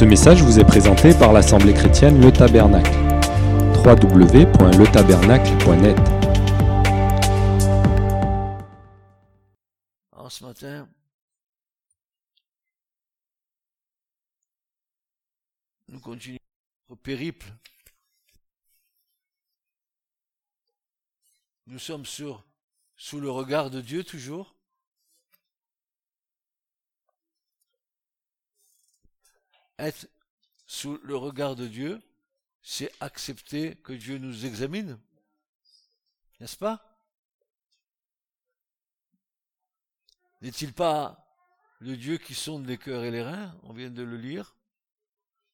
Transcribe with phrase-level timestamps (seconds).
[0.00, 2.90] Ce message vous est présenté par l'Assemblée chrétienne Le Tabernacle.
[3.84, 5.98] www.letabernacle.net
[10.12, 10.88] Alors ce matin,
[15.88, 16.38] nous continuons
[16.88, 17.52] notre périple.
[21.66, 22.42] Nous sommes sur,
[22.96, 24.54] sous le regard de Dieu toujours.
[29.80, 30.10] Être
[30.66, 32.02] sous le regard de Dieu,
[32.62, 35.00] c'est accepter que Dieu nous examine.
[36.38, 36.84] N'est-ce pas?
[40.42, 41.26] N'est-il pas
[41.78, 43.58] le Dieu qui sonde les cœurs et les reins?
[43.62, 44.54] On vient de le lire,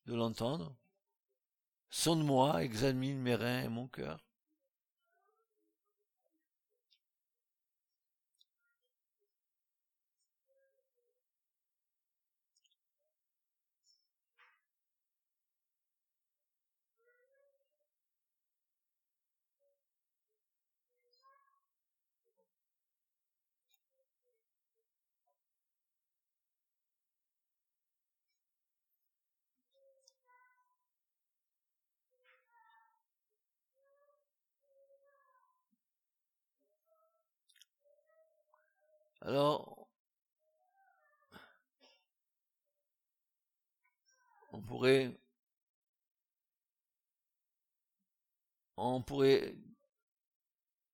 [0.06, 0.76] de l'entendre.
[1.90, 4.25] Sonde-moi, examine mes reins et mon cœur.
[39.26, 39.88] Alors,
[44.52, 45.18] on pourrait,
[48.76, 49.56] on pourrait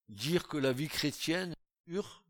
[0.08, 2.24] dire que la vie chrétienne est pure,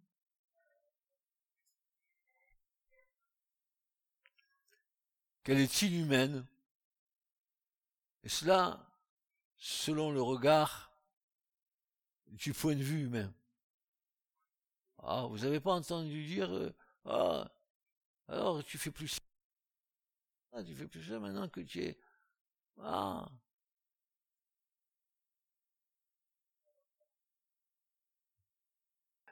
[5.44, 6.44] qu'elle est inhumaine,
[8.24, 8.90] et cela
[9.56, 10.90] selon le regard
[12.26, 13.32] du point de vue humain.
[15.02, 16.72] Ah, vous n'avez pas entendu dire, euh,
[17.06, 17.50] ah,
[18.28, 19.20] alors tu fais plus ça,
[20.52, 21.98] ah, tu fais plus ça maintenant que tu es,
[22.80, 23.28] ah.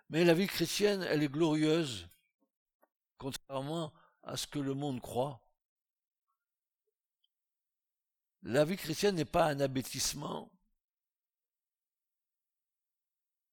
[0.09, 2.09] Mais la vie chrétienne, elle est glorieuse,
[3.17, 3.93] contrairement
[4.25, 5.41] à ce que le monde croit.
[8.43, 10.51] La vie chrétienne n'est pas un abêtissement,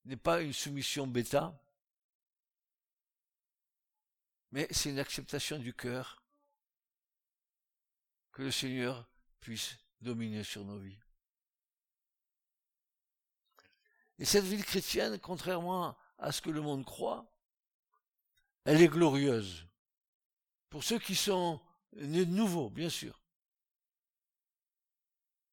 [0.06, 1.54] n'est pas une soumission bêta,
[4.52, 6.24] mais c'est une acceptation du cœur
[8.32, 9.08] que le Seigneur
[9.40, 11.00] puisse dominer sur nos vies.
[14.20, 17.32] Et cette vie chrétienne, contrairement à ce que le monde croit,
[18.66, 19.66] elle est glorieuse.
[20.70, 21.62] Pour ceux qui sont
[21.94, 23.22] nés de nouveau, bien sûr.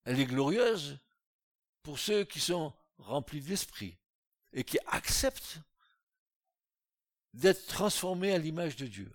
[0.05, 0.99] Elle est glorieuse
[1.83, 3.97] pour ceux qui sont remplis d'esprit
[4.53, 5.61] et qui acceptent
[7.35, 9.13] d'être transformés à l'image de Dieu.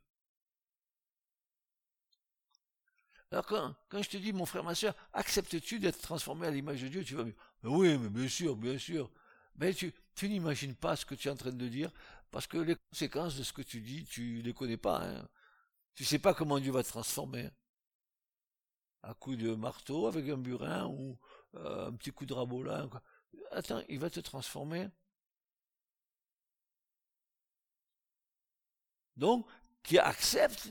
[3.32, 6.82] Alors quand, quand, je te dis, mon frère, ma soeur, acceptes-tu d'être transformé à l'image
[6.82, 9.10] de Dieu Tu vas me dire, oui, mais bien sûr, bien sûr.
[9.56, 11.92] Mais tu, tu n'imagines pas ce que tu es en train de dire,
[12.32, 15.04] parce que les conséquences de ce que tu dis, tu ne les connais pas.
[15.04, 15.28] Hein.
[15.96, 17.50] Tu sais pas comment Dieu va te transformer.
[19.04, 21.18] À coup de marteau, avec un burin, ou
[21.56, 22.90] euh, un petit coup de rabot là.
[23.52, 24.90] Attends, il va te transformer
[29.20, 29.46] donc
[29.84, 30.70] qui acceptent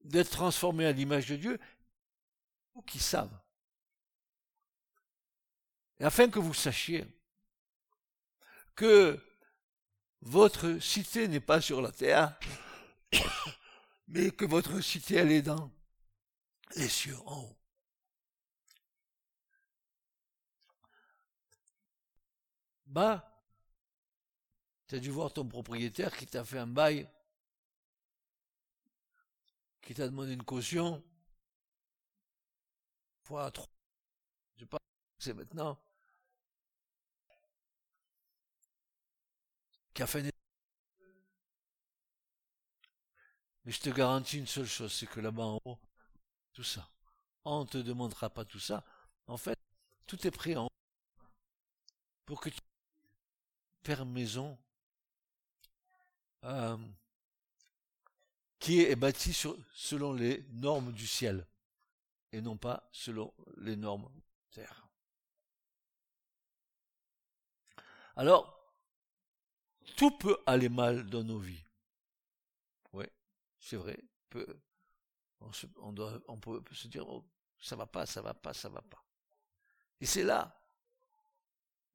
[0.00, 1.60] d'être transformés à l'image de Dieu,
[2.74, 3.38] ou qui savent.
[6.00, 7.06] Et afin que vous sachiez
[8.74, 9.22] que
[10.22, 12.36] votre cité n'est pas sur la terre,
[14.08, 15.70] mais que votre cité, elle est dans
[16.74, 17.58] les cieux en haut.
[22.86, 23.31] Bah,
[24.92, 27.08] tu as dû voir ton propriétaire qui t'a fait un bail,
[29.80, 31.02] qui t'a demandé une caution,
[33.22, 33.66] fois trois,
[34.56, 34.78] je sais pas,
[35.18, 35.82] c'est maintenant,
[39.94, 40.30] qui a fait
[43.64, 45.78] Mais je te garantis une seule chose, c'est que là-bas en haut,
[46.52, 46.86] tout ça,
[47.46, 48.84] on ne te demandera pas tout ça.
[49.26, 49.58] En fait,
[50.06, 51.22] tout est prêt en haut
[52.26, 52.60] pour que tu
[53.84, 54.58] faire maison
[56.44, 56.76] euh,
[58.58, 61.46] qui est bâti sur, selon les normes du ciel
[62.32, 64.08] et non pas selon les normes
[64.50, 64.88] terre.
[68.16, 68.58] Alors,
[69.96, 71.64] tout peut aller mal dans nos vies.
[72.92, 73.06] Oui,
[73.58, 73.98] c'est vrai.
[75.40, 77.24] on peut se dire, oh,
[77.60, 79.02] ça va pas, ça va pas, ça va pas.
[80.00, 80.58] Et c'est là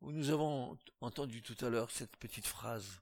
[0.02, 3.02] où nous avons entendu tout à l'heure cette petite phrase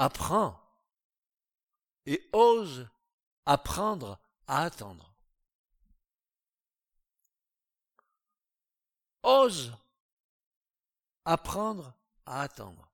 [0.00, 0.58] apprends
[2.06, 2.88] et ose
[3.44, 5.14] apprendre à attendre.
[9.22, 9.72] Ose
[11.26, 11.94] apprendre
[12.24, 12.86] à attendre.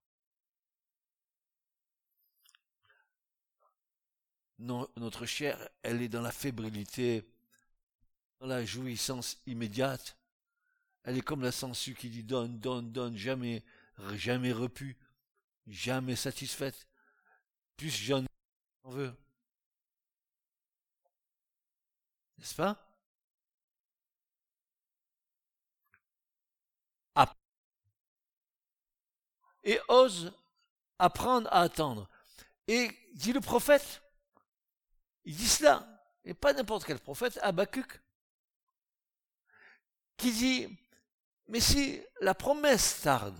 [4.58, 7.30] notre chair, elle est dans la fébrilité,
[8.40, 10.16] dans la jouissance immédiate.
[11.04, 13.62] Elle est comme la sangsue qui dit donne, donne, donne, jamais,
[14.14, 14.96] jamais repu,
[15.66, 16.88] jamais satisfaite.
[17.76, 18.24] Plus j'en
[18.84, 19.14] veux.
[22.38, 22.86] N'est-ce pas?
[29.66, 30.32] Et ose
[31.00, 32.08] apprendre à attendre.
[32.68, 34.00] Et dit le prophète,
[35.24, 35.84] il dit cela,
[36.24, 38.00] et pas n'importe quel prophète, Habakkuk,
[40.16, 40.78] qui dit,
[41.48, 43.36] mais si la promesse tarde,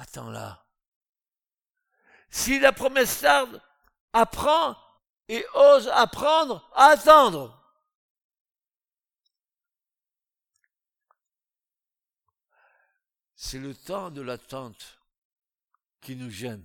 [0.00, 0.66] attends-la.
[2.30, 3.60] Si la promesse tarde,
[4.12, 4.76] apprends
[5.28, 7.56] et ose apprendre à attendre.
[13.36, 14.98] C'est le temps de l'attente
[16.00, 16.64] qui nous gêne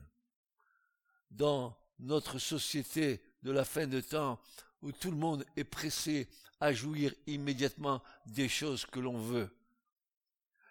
[1.32, 4.40] dans notre société de la fin de temps
[4.82, 6.30] où tout le monde est pressé
[6.60, 9.50] à jouir immédiatement des choses que l'on veut.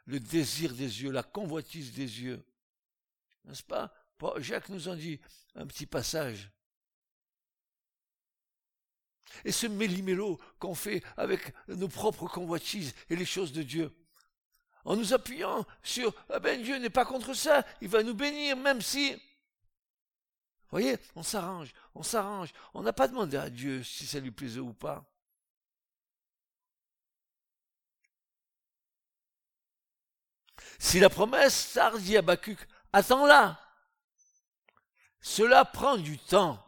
[0.07, 2.45] Le désir des yeux, la convoitise des yeux.
[3.45, 3.93] N'est-ce pas?
[4.39, 5.21] Jacques nous en dit
[5.55, 6.51] un petit passage.
[9.45, 13.95] Et ce méli-mélo qu'on fait avec nos propres convoitises et les choses de Dieu,
[14.85, 18.57] en nous appuyant sur ah ben Dieu n'est pas contre ça, il va nous bénir,
[18.57, 19.17] même si
[20.75, 22.53] voyez, on s'arrange, on s'arrange.
[22.75, 25.05] On n'a pas demandé à Dieu si ça lui plaisait ou pas.
[30.79, 32.59] Si la promesse tardit à Bacuc,
[32.95, 33.61] attends-la.
[35.21, 36.65] Cela prend du temps.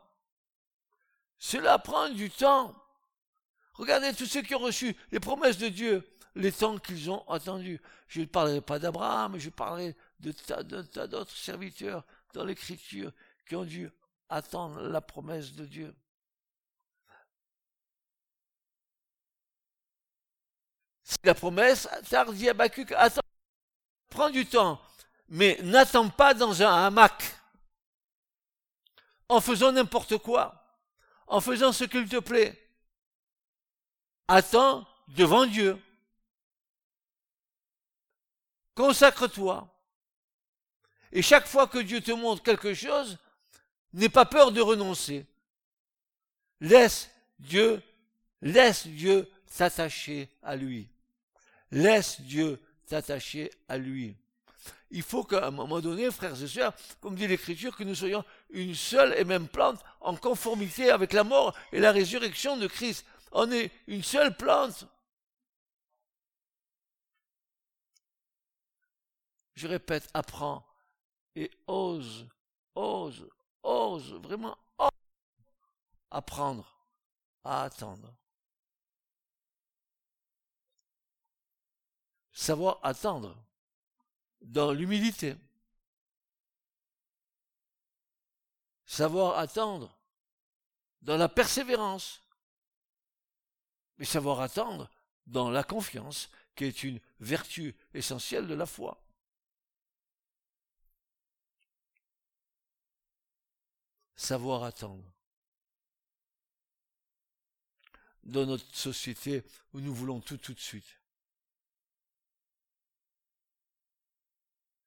[1.38, 2.74] Cela prend du temps.
[3.74, 7.80] Regardez tous ceux qui ont reçu les promesses de Dieu, les temps qu'ils ont attendus.
[8.08, 13.12] Je ne parlerai pas d'Abraham, je parlerai de tas d'autres serviteurs dans l'Écriture
[13.46, 13.90] qui ont dû
[14.28, 15.94] attendre la promesse de Dieu.
[21.22, 23.20] La promesse tardit Habakkuk, attends,
[24.08, 24.80] prends du temps,
[25.28, 27.34] mais n'attends pas dans un hamac,
[29.28, 30.64] en faisant n'importe quoi,
[31.26, 32.60] en faisant ce qu'il te plaît.
[34.28, 35.80] Attends devant Dieu.
[38.74, 39.68] Consacre-toi.
[41.12, 43.18] Et chaque fois que Dieu te montre quelque chose,
[43.96, 45.24] N'aie pas peur de renoncer.
[46.60, 47.82] Laisse Dieu,
[48.42, 50.86] laisse Dieu s'attacher à lui.
[51.70, 54.14] Laisse Dieu t'attacher à lui.
[54.90, 58.24] Il faut qu'à un moment donné, frères et sœurs, comme dit l'Écriture, que nous soyons
[58.50, 63.04] une seule et même plante en conformité avec la mort et la résurrection de Christ.
[63.32, 64.86] On est une seule plante.
[69.54, 70.64] Je répète, apprends
[71.34, 72.28] et ose,
[72.74, 73.28] ose,
[73.62, 74.56] ose, vraiment
[76.10, 76.88] apprendre
[77.42, 78.14] à attendre.
[82.32, 83.36] Savoir attendre
[84.40, 85.36] dans l'humilité.
[88.84, 89.98] Savoir attendre
[91.02, 92.22] dans la persévérance.
[93.98, 94.90] Mais savoir attendre
[95.26, 99.02] dans la confiance, qui est une vertu essentielle de la foi.
[104.16, 105.04] savoir attendre.
[108.24, 111.00] Dans notre société où nous voulons tout tout de suite.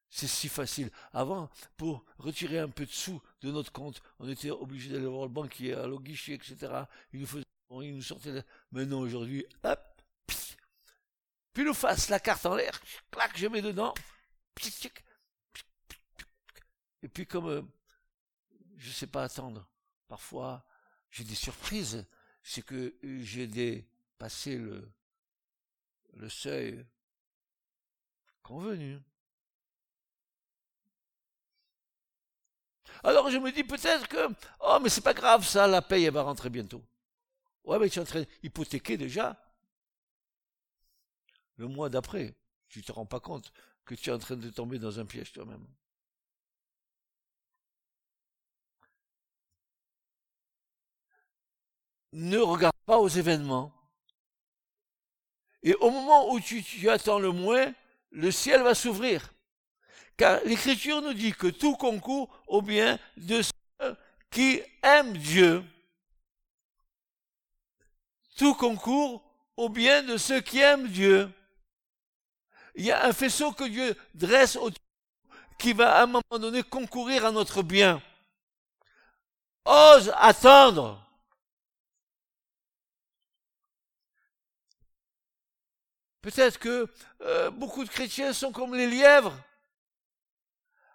[0.09, 0.89] C'est si facile.
[1.13, 5.23] Avant, pour retirer un peu de sous de notre compte, on était obligé d'aller voir
[5.23, 6.83] le banquier, aller au guichet, etc.
[7.13, 7.45] Il nous faisait,
[7.81, 8.43] il nous sortait.
[8.71, 9.79] Maintenant, aujourd'hui, hop,
[11.53, 13.93] puis nous fasse la carte en l'air, clac, je mets dedans,
[17.01, 17.61] et puis comme euh,
[18.77, 19.67] je ne sais pas attendre.
[20.07, 20.65] Parfois,
[21.11, 22.05] j'ai des surprises.
[22.41, 24.91] C'est que j'ai dépassé le,
[26.13, 26.85] le seuil
[28.41, 28.99] convenu.
[33.03, 34.27] Alors je me dis peut-être que,
[34.61, 36.83] oh mais c'est pas grave ça, la paye elle va rentrer bientôt.
[37.63, 39.37] Ouais mais tu es en train d'hypothéquer déjà
[41.57, 42.35] le mois d'après.
[42.69, 43.51] Tu te rends pas compte
[43.85, 45.65] que tu es en train de tomber dans un piège toi-même.
[52.13, 53.71] ne regarde pas aux événements.
[55.61, 57.73] Et au moment où tu, attends le moins,
[58.11, 59.33] le ciel va s'ouvrir.
[60.19, 63.97] Car l'Écriture nous dit que tout concourt au bien de ceux
[64.29, 65.63] qui aiment Dieu,
[68.35, 69.23] tout concourt
[69.55, 71.31] au bien de ceux qui aiment Dieu.
[72.75, 74.69] Il y a un faisceau que Dieu dresse au
[75.57, 78.01] qui va à un moment donné concourir à notre bien.
[79.63, 81.01] Ose attendre.
[86.21, 89.33] Peut-être que euh, beaucoup de chrétiens sont comme les lièvres.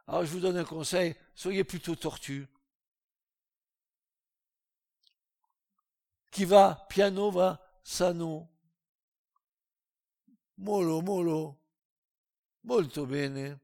[0.07, 2.47] Alors je vous donne un conseil, soyez plutôt tortue.
[6.31, 8.49] Qui va, piano va, sano.
[10.59, 11.61] Molo, molo.
[12.65, 13.59] Molto bene.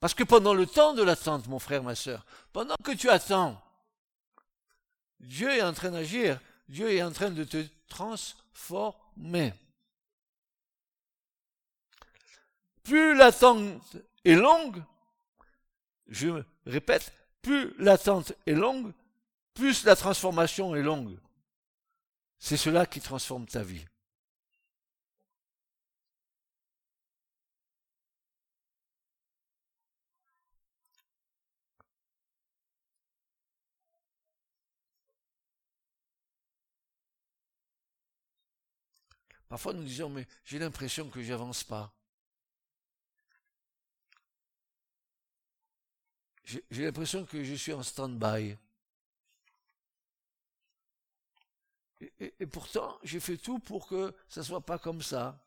[0.00, 3.58] Parce que pendant le temps de l'attente, mon frère, ma soeur, pendant que tu attends,
[5.18, 8.43] Dieu est en train d'agir, Dieu est en train de te transformer.
[12.82, 14.82] Plus l'attente est longue,
[16.08, 18.92] je répète, plus l'attente est longue,
[19.54, 21.18] plus la transformation est longue.
[22.38, 23.84] C'est cela qui transforme ta vie.
[39.54, 41.94] Parfois nous disons, mais j'ai l'impression que j'avance pas.
[46.42, 48.56] J'ai l'impression que je suis en stand-by.
[52.18, 55.40] Et, pourtant, j'ai fait tout pour que ça soit pas comme ça.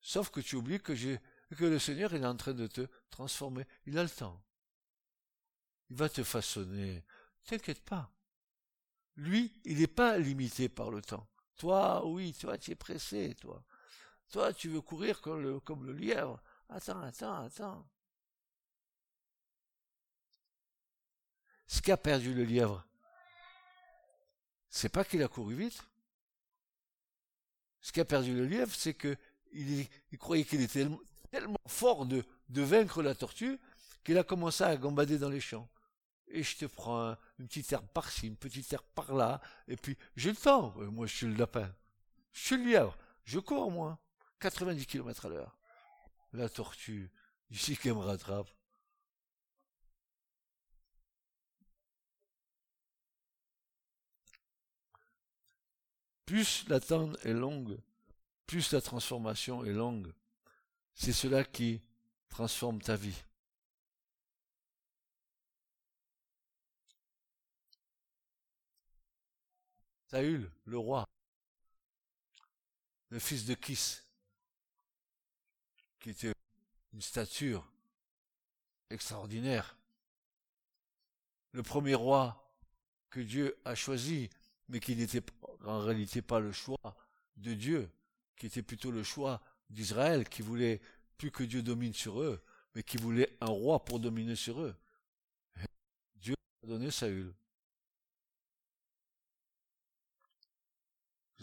[0.00, 3.66] Sauf que tu oublies que, que le Seigneur est en train de te transformer.
[3.86, 4.40] Il a le temps.
[5.90, 7.02] Il va te façonner.
[7.42, 8.12] T'inquiète pas.
[9.16, 11.26] Lui, il n'est pas limité par le temps.
[11.56, 13.62] Toi, oui, toi, tu es pressé, toi.
[14.30, 16.42] Toi, tu veux courir comme le, lièvre.
[16.68, 17.88] Attends, attends, attends.
[21.66, 22.86] Ce qu'a perdu le lièvre,
[24.68, 25.82] c'est pas qu'il a couru vite.
[27.80, 29.16] Ce qu'a perdu le lièvre, c'est que
[29.52, 30.88] il, croyait qu'il était
[31.30, 32.24] tellement, fort de
[32.62, 33.58] vaincre la tortue
[34.04, 35.68] qu'il a commencé à gambader dans les champs
[36.32, 40.30] et je te prends une petite herbe par-ci, une petite herbe par-là, et puis j'ai
[40.30, 40.74] le temps.
[40.78, 41.72] Euh, moi, je suis le lapin.
[42.32, 42.96] Je suis le lièvre.
[43.24, 43.98] Je cours, moi.
[44.40, 45.58] 90 km à l'heure.
[46.32, 47.10] La tortue,
[47.50, 48.48] ici qu'elle me rattrape.
[56.26, 57.78] Plus l'attente est longue,
[58.46, 60.12] plus la transformation est longue.
[60.94, 61.82] C'est cela qui
[62.30, 63.22] transforme ta vie.
[70.12, 71.08] Saül, le roi,
[73.08, 74.02] le fils de Kis,
[76.00, 76.34] qui était
[76.92, 77.66] une stature
[78.90, 79.74] extraordinaire,
[81.52, 82.54] le premier roi
[83.08, 84.28] que Dieu a choisi,
[84.68, 85.22] mais qui n'était
[85.64, 86.94] en réalité pas le choix
[87.38, 87.90] de Dieu,
[88.36, 89.40] qui était plutôt le choix
[89.70, 90.82] d'Israël, qui voulait
[91.16, 94.76] plus que Dieu domine sur eux, mais qui voulait un roi pour dominer sur eux.
[96.16, 97.32] Dieu a donné Saül.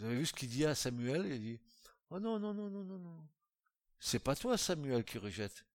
[0.00, 1.26] Vous avez vu ce qu'il dit à Samuel?
[1.26, 1.60] Il dit
[2.08, 3.28] Oh non, non, non, non, non, non.
[3.98, 5.66] C'est pas toi, Samuel, qui rejette.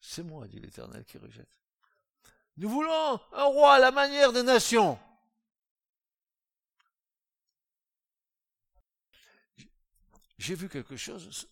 [0.00, 1.60] C'est moi, dit l'Éternel, qui rejette.
[2.56, 4.98] Nous voulons un roi à la manière des nations.
[10.36, 11.48] J'ai vu quelque chose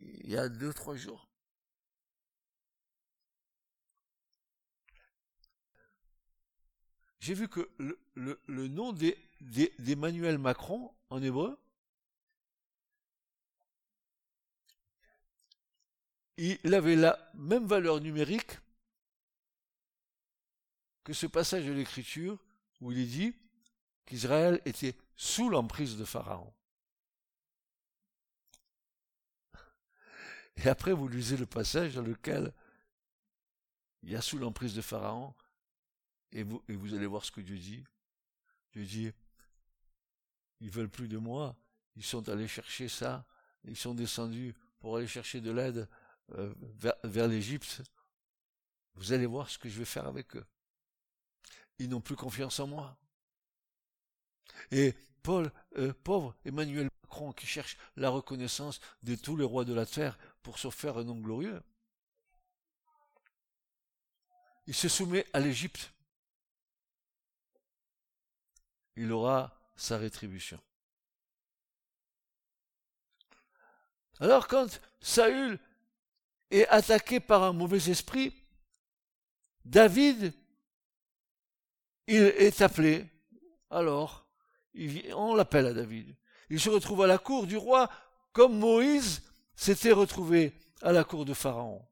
[0.00, 1.25] il y a deux, trois jours.
[7.26, 7.68] J'ai vu que
[8.14, 8.92] le, nom
[9.80, 11.58] d'Emmanuel Macron en hébreu,
[16.36, 18.52] il avait la même valeur numérique
[21.02, 22.38] que ce passage de l'Écriture
[22.80, 23.34] où il est dit
[24.04, 26.54] qu'Israël était sous l'emprise de Pharaon.
[30.58, 32.54] Et après, vous lisez le passage dans lequel
[34.04, 35.34] il y a sous l'emprise de Pharaon,
[36.36, 37.82] et vous, allez voir ce que Dieu dit.
[38.72, 39.10] Dieu dit,
[40.60, 41.56] ils veulent plus de moi.
[41.96, 43.26] Ils sont allés chercher ça.
[43.64, 45.88] Ils sont descendus pour aller chercher de l'aide
[46.32, 46.52] euh,
[47.04, 47.80] vers, l'Égypte.
[48.96, 50.44] Vous allez voir ce que je vais faire avec eux.
[51.78, 52.98] Ils n'ont plus confiance en moi.
[54.70, 59.72] Et Paul, euh, pauvre Emmanuel Macron, qui cherche la reconnaissance de tous les rois de
[59.72, 61.62] la terre pour se faire un nom glorieux,
[64.66, 65.95] il se soumet à l'Égypte.
[68.96, 70.60] Il aura sa rétribution.
[74.20, 75.58] Alors quand Saül
[76.50, 78.34] est attaqué par un mauvais esprit,
[79.64, 80.32] David,
[82.06, 83.04] il est appelé.
[83.68, 84.26] Alors,
[85.14, 86.14] on l'appelle à David.
[86.50, 87.90] Il se retrouve à la cour du roi
[88.32, 89.22] comme Moïse
[89.56, 91.84] s'était retrouvé à la cour de Pharaon.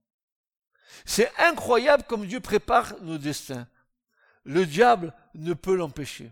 [1.04, 3.66] C'est incroyable comme Dieu prépare nos destins.
[4.44, 6.30] Le diable ne peut l'empêcher.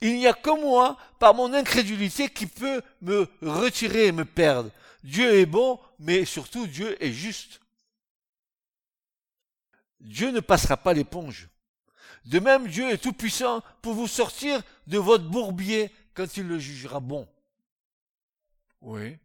[0.00, 4.70] Il n'y a que moi, par mon incrédulité, qui peut me retirer et me perdre.
[5.02, 7.60] Dieu est bon, mais surtout Dieu est juste.
[10.00, 11.48] Dieu ne passera pas l'éponge.
[12.24, 17.00] De même, Dieu est tout-puissant pour vous sortir de votre bourbier quand il le jugera
[17.00, 17.28] bon.
[18.80, 19.16] Oui.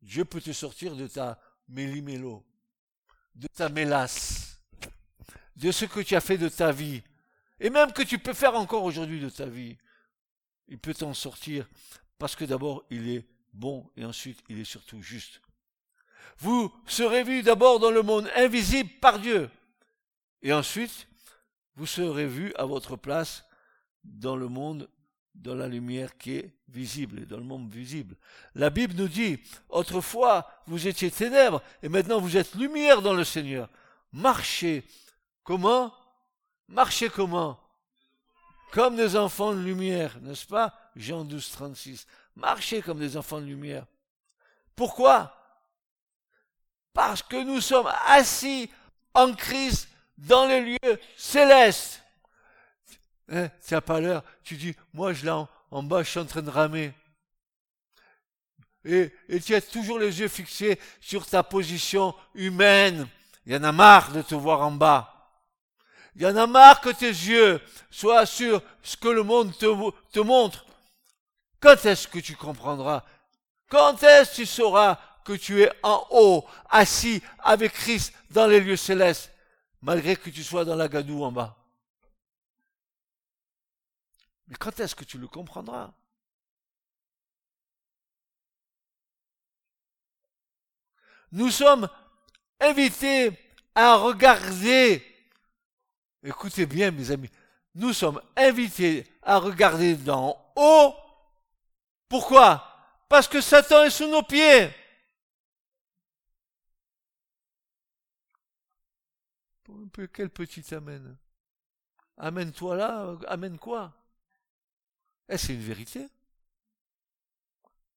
[0.00, 2.44] Dieu peut te sortir de ta mélimélo,
[3.34, 4.60] de ta mélasse,
[5.56, 7.02] de ce que tu as fait de ta vie,
[7.60, 9.76] et même que tu peux faire encore aujourd'hui de ta vie.
[10.72, 11.68] Il peut t'en sortir
[12.16, 15.42] parce que d'abord il est bon et ensuite il est surtout juste.
[16.38, 19.50] Vous serez vus d'abord dans le monde invisible par Dieu
[20.40, 21.08] et ensuite
[21.76, 23.44] vous serez vus à votre place
[24.02, 24.88] dans le monde
[25.34, 28.16] dans la lumière qui est visible, dans le monde visible.
[28.54, 33.24] La Bible nous dit, autrefois vous étiez ténèbres et maintenant vous êtes lumière dans le
[33.24, 33.68] Seigneur.
[34.10, 34.84] Marchez.
[35.44, 35.92] Comment?
[36.66, 37.61] Marchez comment?
[38.72, 40.74] Comme des enfants de lumière, n'est-ce pas?
[40.96, 42.06] Jean 12, 36.
[42.34, 43.84] Marchez comme des enfants de lumière.
[44.74, 45.36] Pourquoi?
[46.94, 48.70] Parce que nous sommes assis
[49.12, 52.02] en Christ dans les lieux célestes.
[53.28, 56.24] Hein, tu n'as pas l'heure, tu dis, moi je l'ai en, bas, je suis en
[56.24, 56.94] train de ramer.
[58.86, 63.06] Et, et tu as toujours les yeux fixés sur ta position humaine.
[63.44, 65.21] Il y en a marre de te voir en bas.
[66.14, 70.20] Il y en a marre que tes yeux soient sur ce que le monde te,
[70.20, 70.66] montre.
[71.60, 73.04] Quand est-ce que tu comprendras?
[73.68, 78.60] Quand est-ce que tu sauras que tu es en haut, assis avec Christ dans les
[78.60, 79.32] lieux célestes,
[79.80, 81.56] malgré que tu sois dans la gadoue en bas?
[84.48, 85.92] Mais quand est-ce que tu le comprendras?
[91.32, 91.88] Nous sommes
[92.60, 93.32] invités
[93.74, 95.02] à regarder,
[96.22, 97.30] écoutez bien mes amis,
[97.74, 100.94] nous sommes invités à regarder d'en haut.
[102.08, 102.68] Pourquoi?
[103.08, 104.70] Parce que Satan est sous nos pieds.
[110.12, 111.16] Quel petit amène
[112.16, 113.92] Amène-toi là, amène quoi?
[115.28, 116.08] Est-ce une vérité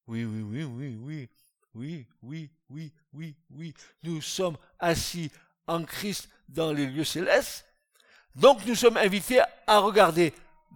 [0.07, 1.29] Oui, oui, oui, oui, oui,
[1.73, 3.73] oui, oui, oui, oui, oui.
[4.03, 5.31] Nous sommes assis
[5.67, 7.65] en Christ dans les lieux célestes.
[8.35, 10.33] Donc nous sommes invités à regarder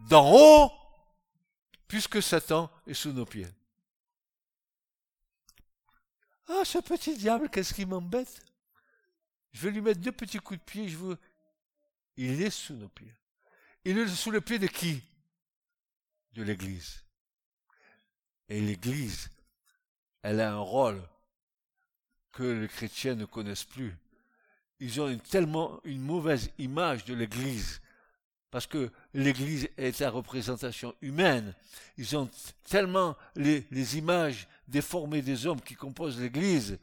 [0.08, 0.72] d'en haut,
[1.88, 3.48] puisque Satan est sous nos pieds.
[6.48, 8.40] Ah, ce petit diable, qu'est-ce qui m'embête?
[9.52, 11.18] Je vais lui mettre deux petits coups de pied, je veux...
[12.18, 13.14] Il est sous nos pieds.
[13.86, 15.02] Il est sous le pied de qui?
[16.34, 17.04] De l'Église.
[18.50, 19.30] Et l'Église,
[20.22, 21.02] elle a un rôle
[22.32, 23.96] que les chrétiens ne connaissent plus.
[24.80, 27.82] Ils ont tellement une mauvaise image de l'Église
[28.52, 31.54] parce que l'Église est la représentation humaine.
[31.98, 32.30] Ils ont
[32.64, 36.80] tellement les, les images déformées des hommes qui composent l'Église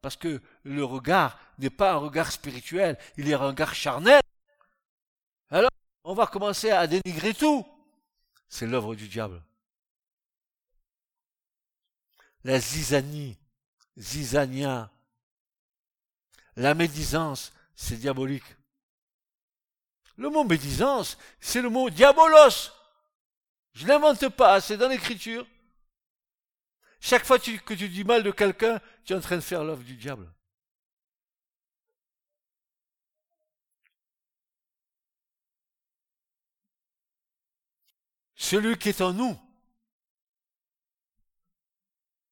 [0.00, 4.20] parce que le regard n'est pas un regard spirituel, il est un regard charnel.
[5.50, 5.70] Alors,
[6.04, 7.66] on va commencer à dénigrer tout
[8.54, 9.42] c'est l'œuvre du diable.
[12.44, 13.36] La zizanie,
[13.98, 14.92] zizania,
[16.56, 18.44] la médisance, c'est diabolique.
[20.16, 22.70] Le mot médisance, c'est le mot diabolos.
[23.72, 25.46] Je l'invente pas, c'est dans l'écriture.
[27.00, 29.82] Chaque fois que tu dis mal de quelqu'un, tu es en train de faire l'œuvre
[29.82, 30.32] du diable.
[38.44, 39.36] celui qui est en nous,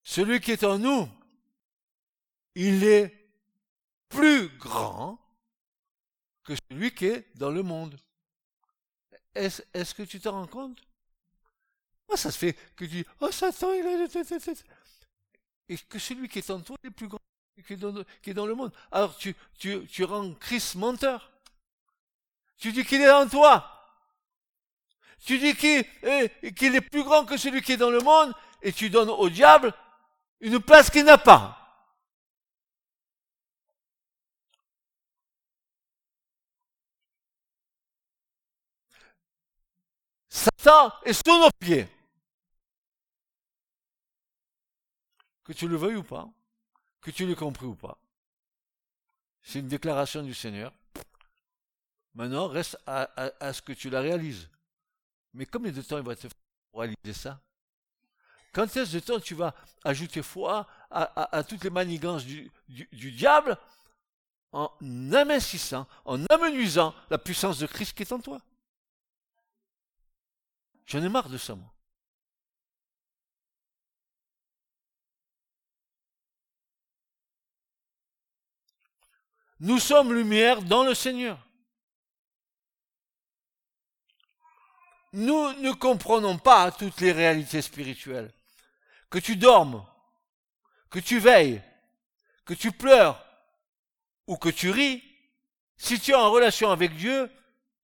[0.02, 1.08] celui qui est en nous,
[2.54, 3.21] il est
[4.62, 5.18] grand
[6.44, 7.98] que celui qui est dans le monde.
[9.34, 10.78] Est-ce que tu te rends compte?
[12.08, 14.64] Moi, ça se fait que tu dis, oh Satan, il est...
[15.68, 17.18] Et que celui qui est en toi est plus grand
[17.66, 18.72] qui est dans, qui est dans le monde.
[18.90, 19.34] Alors tu,
[20.04, 21.30] rends Christ menteur.
[22.56, 23.68] Tu dis qu'il est en toi.
[25.24, 28.90] Tu dis qu'il est plus grand que celui qui est dans le monde et tu
[28.90, 29.72] donnes au diable
[30.40, 31.61] une place qu'il n'a pas.
[40.32, 41.86] Satan est sous nos pieds.
[45.44, 46.28] que tu le veuilles ou pas,
[47.02, 47.98] que tu l'aies compris ou pas.
[49.42, 50.72] C'est une déclaration du Seigneur.
[52.14, 54.48] Maintenant, reste à, ce que tu la réalises.
[55.34, 56.30] Mais combien de temps il va te faire
[56.72, 57.40] réaliser ça
[58.52, 63.58] Quand est-ce de temps tu vas ajouter foi à, toutes les manigances du, du diable
[64.52, 64.70] en
[65.12, 68.40] amincissant, en amenuisant la puissance de Christ qui est en toi?
[70.92, 71.72] J'en ai marre de ça, moi.
[79.60, 81.48] Nous sommes lumière dans le Seigneur.
[85.14, 88.30] Nous ne comprenons pas toutes les réalités spirituelles.
[89.08, 89.86] Que tu dormes,
[90.90, 91.62] que tu veilles,
[92.44, 93.24] que tu pleures
[94.26, 95.02] ou que tu ris,
[95.78, 97.32] si tu es en relation avec Dieu,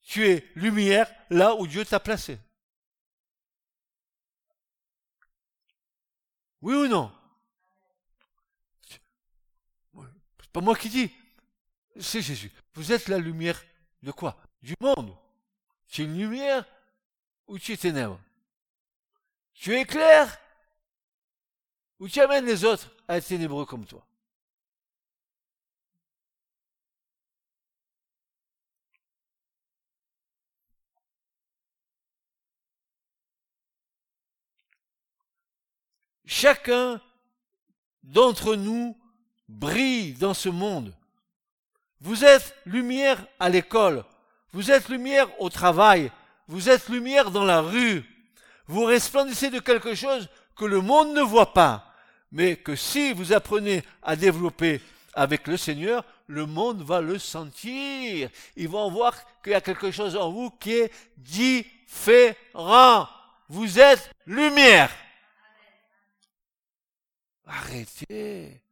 [0.03, 2.39] tu es lumière là où Dieu t'a placé.
[6.63, 7.13] Oui ou non?
[10.41, 11.13] C'est pas moi qui dis,
[12.01, 12.51] c'est Jésus.
[12.75, 13.63] Vous êtes la lumière
[14.03, 14.37] de quoi?
[14.63, 15.15] Du monde.
[15.89, 16.65] Tu es une lumière
[17.47, 18.21] ou tu es ténèbres
[19.55, 20.39] Tu es clair?
[21.99, 24.08] Ou tu amènes les autres à être ténébreux comme toi?
[36.31, 37.01] Chacun
[38.03, 38.95] d'entre nous
[39.49, 40.93] brille dans ce monde.
[42.03, 44.05] Vous êtes lumière à l'école,
[44.53, 46.13] vous êtes lumière au travail,
[46.47, 48.05] vous êtes lumière dans la rue.
[48.67, 51.95] Vous resplendissez de quelque chose que le monde ne voit pas,
[52.31, 54.83] mais que si vous apprenez à développer
[55.15, 58.29] avec le Seigneur, le monde va le sentir.
[58.55, 63.09] Ils vont voir qu'il y a quelque chose en vous qui est différent.
[63.49, 64.91] Vous êtes lumière.
[67.51, 68.63] Arrêtez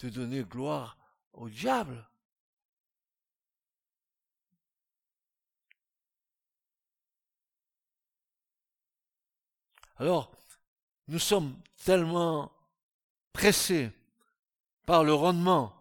[0.00, 0.98] de donner gloire
[1.32, 2.06] au diable.
[9.96, 10.30] Alors,
[11.08, 12.52] nous sommes tellement
[13.32, 13.90] pressés
[14.84, 15.74] par le rendement,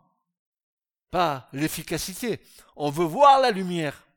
[1.09, 2.39] par l'efficacité.
[2.77, 4.07] On veut voir la lumière.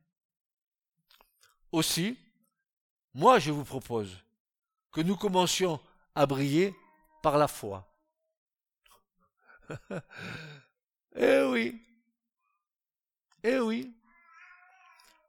[1.72, 2.16] Aussi,
[3.14, 4.16] moi je vous propose
[4.92, 5.80] que nous commencions
[6.14, 6.74] à briller
[7.22, 7.88] par la foi.
[11.16, 11.80] eh oui.
[13.42, 13.94] Eh oui.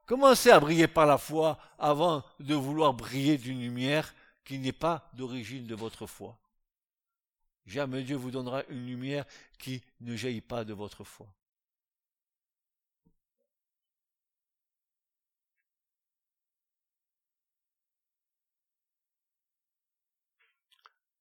[0.05, 5.09] Commencez à briller par la foi avant de vouloir briller d'une lumière qui n'est pas
[5.13, 6.37] d'origine de votre foi.
[7.65, 9.25] Jamais Dieu vous donnera une lumière
[9.57, 11.27] qui ne jaillit pas de votre foi.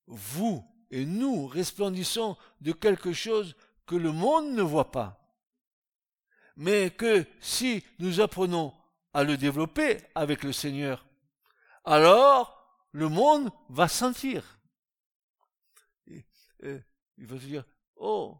[0.07, 5.21] Vous et nous resplendissons de quelque chose que le monde ne voit pas.
[6.55, 8.73] Mais que si nous apprenons
[9.13, 11.05] à le développer avec le Seigneur,
[11.83, 12.55] alors
[12.91, 14.59] le monde va sentir.
[16.59, 17.65] il va se dire,
[17.97, 18.37] oh,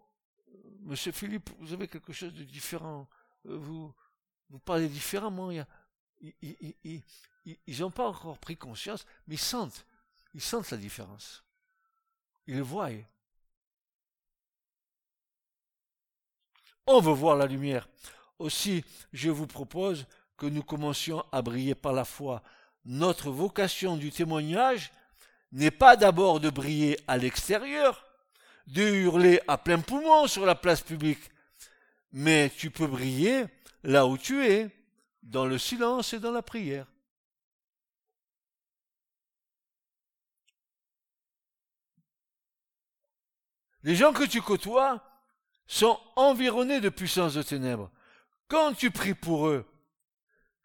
[0.81, 3.07] monsieur Philippe, vous avez quelque chose de différent.
[3.47, 3.93] Euh, vous,
[4.49, 5.51] vous parlez différemment.
[6.21, 7.03] Ils
[7.79, 9.85] n'ont pas encore pris conscience, mais sentent.
[10.33, 11.44] Ils sentent la différence.
[12.47, 12.89] Ils voient.
[16.87, 17.87] On veut voir la lumière.
[18.37, 20.05] Aussi, je vous propose
[20.37, 22.43] que nous commencions à briller par la foi.
[22.83, 24.91] Notre vocation du témoignage
[25.51, 28.05] n'est pas d'abord de briller à l'extérieur,
[28.67, 31.31] de hurler à plein poumon sur la place publique,
[32.11, 33.45] mais tu peux briller
[33.83, 34.69] là où tu es,
[35.23, 36.85] dans le silence et dans la prière.
[43.85, 44.99] Les gens que tu côtoies
[45.67, 47.91] sont environnés de puissance de ténèbres.
[48.47, 49.63] Quand tu pries pour eux,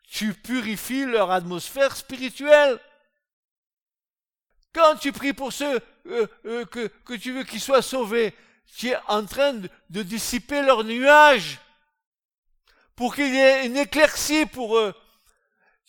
[0.03, 2.81] tu purifies leur atmosphère spirituelle.
[4.73, 8.35] Quand tu pries pour ceux euh, euh, que, tu veux qu'ils soient sauvés,
[8.75, 11.59] tu es en train de dissiper leurs nuages
[12.97, 14.95] pour qu'il y ait une éclaircie pour eux.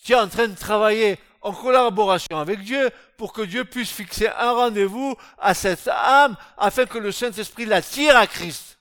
[0.04, 4.28] Tu es en train de travailler en collaboration avec Dieu pour que Dieu puisse fixer
[4.28, 8.78] un rendez-vous à cette âme afin que le Saint-Esprit l'attire à Christ.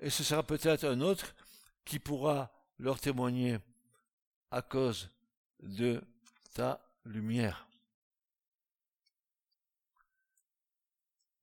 [0.00, 1.34] Et ce sera peut-être un autre
[1.86, 3.58] qui pourra leur témoigner
[4.50, 5.08] à cause
[5.62, 6.02] de
[6.52, 7.66] ta lumière.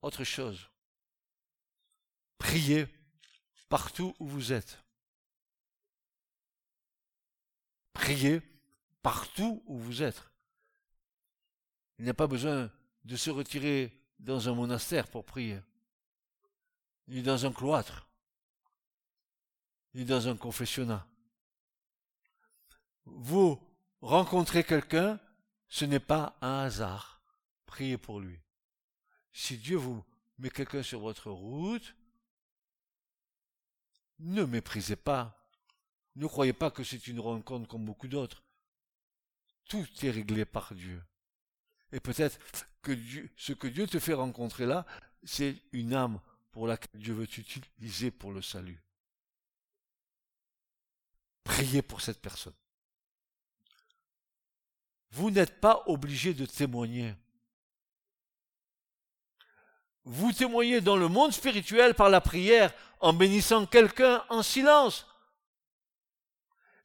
[0.02, 0.70] Autre chose.
[2.38, 2.88] Priez
[3.70, 4.84] partout où vous êtes.
[7.94, 8.42] Priez
[9.02, 10.24] partout où vous êtes.
[11.98, 12.72] Il n'y a pas besoin
[13.06, 15.60] de se retirer dans un monastère pour prier,
[17.08, 18.08] ni dans un cloître,
[19.94, 21.08] ni dans un confessionnat.
[23.06, 23.62] Vous
[24.02, 25.20] rencontrez quelqu'un,
[25.68, 27.22] ce n'est pas un hasard.
[27.66, 28.40] Priez pour lui.
[29.32, 30.04] Si Dieu vous
[30.38, 31.96] met quelqu'un sur votre route,
[34.20, 35.38] ne méprisez pas.
[36.16, 38.44] Ne croyez pas que c'est une rencontre comme beaucoup d'autres.
[39.66, 41.02] Tout est réglé par Dieu.
[41.92, 42.40] Et peut-être
[42.82, 42.98] que
[43.38, 44.86] ce que Dieu te fait rencontrer là,
[45.24, 46.20] c'est une âme
[46.52, 48.82] pour laquelle Dieu veut t'utiliser pour le salut.
[51.44, 52.54] Priez pour cette personne.
[55.12, 57.14] Vous n'êtes pas obligé de témoigner.
[60.04, 65.06] Vous témoignez dans le monde spirituel par la prière en bénissant quelqu'un en silence.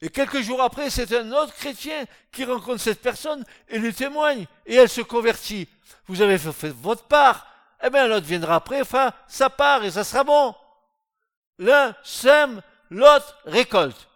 [0.02, 4.46] Et quelques jours après, c'est un autre chrétien qui rencontre cette personne et lui témoigne,
[4.66, 5.68] et elle se convertit.
[6.06, 7.46] Vous avez fait votre part,
[7.82, 10.54] eh bien l'autre viendra après, enfin, sa part, et ça sera bon.
[11.58, 14.08] L'un sème, l'autre récolte.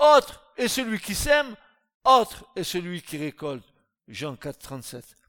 [0.00, 1.54] Autre est celui qui sème,
[2.02, 3.64] autre est celui qui récolte.
[4.08, 5.21] Jean 4, 37.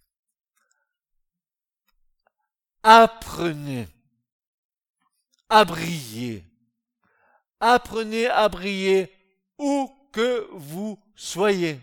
[2.84, 3.88] Apprenez
[5.50, 6.44] à briller
[7.64, 9.12] apprenez à briller
[9.58, 11.80] où que vous soyez.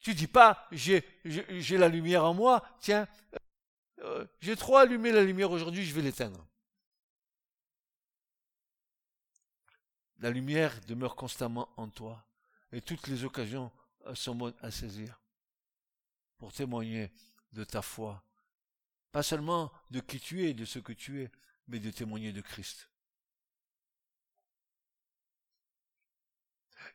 [0.00, 1.04] Tu dis pas, j'ai,
[1.78, 3.06] la lumière en moi, tiens,
[4.00, 6.44] euh, j'ai trop allumé la lumière aujourd'hui, je vais l'éteindre.
[10.18, 12.24] La lumière demeure constamment en toi
[12.72, 13.70] et toutes les occasions
[14.14, 15.20] sont bonnes à saisir
[16.38, 17.12] pour témoigner
[17.52, 18.24] de ta foi.
[19.12, 21.30] Pas seulement de qui tu es, de ce que tu es,
[21.68, 22.88] mais de témoigner de Christ.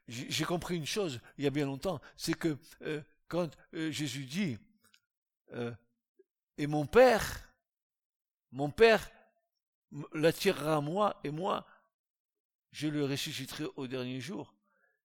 [0.08, 4.26] J'ai compris une chose il y a bien longtemps, c'est que euh, quand euh, Jésus
[4.26, 4.58] dit
[5.54, 5.74] euh,
[6.58, 7.54] et mon Père,
[8.52, 9.10] mon Père
[10.14, 11.66] l'attirera à moi et moi
[12.72, 14.57] je le ressusciterai au dernier jour.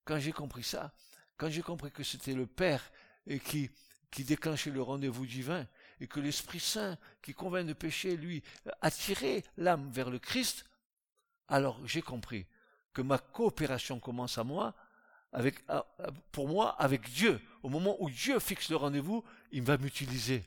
[0.05, 0.93] Quand j'ai compris ça,
[1.37, 2.91] quand j'ai compris que c'était le Père
[3.27, 3.71] et qui
[4.13, 5.67] qui déclenchait le rendez-vous divin,
[5.99, 8.43] et que l'Esprit Saint, qui convainc de péché, lui,
[8.83, 10.67] attirait l'âme vers le Christ,
[11.49, 12.47] alors j'ai compris
[12.93, 14.75] que ma coopération commence à moi,
[15.33, 15.65] avec,
[16.31, 17.41] pour moi, avec Dieu.
[17.63, 20.45] Au moment où Dieu fixe le rendez-vous, il va m'utiliser.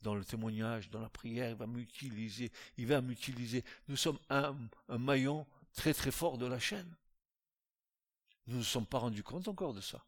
[0.00, 2.50] Dans le témoignage, dans la prière, il va m'utiliser.
[2.78, 3.64] Il va m'utiliser.
[3.88, 4.56] Nous sommes un,
[4.88, 6.94] un maillon très très fort de la chaîne.
[8.46, 10.04] Nous ne nous sommes pas rendus compte encore de ça.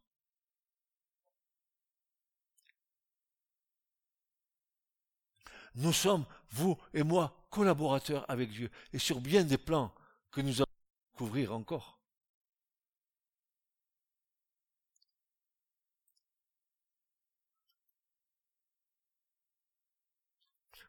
[5.77, 9.95] Nous sommes, vous et moi, collaborateurs avec Dieu et sur bien des plans
[10.31, 10.67] que nous allons
[11.13, 11.97] découvrir encore.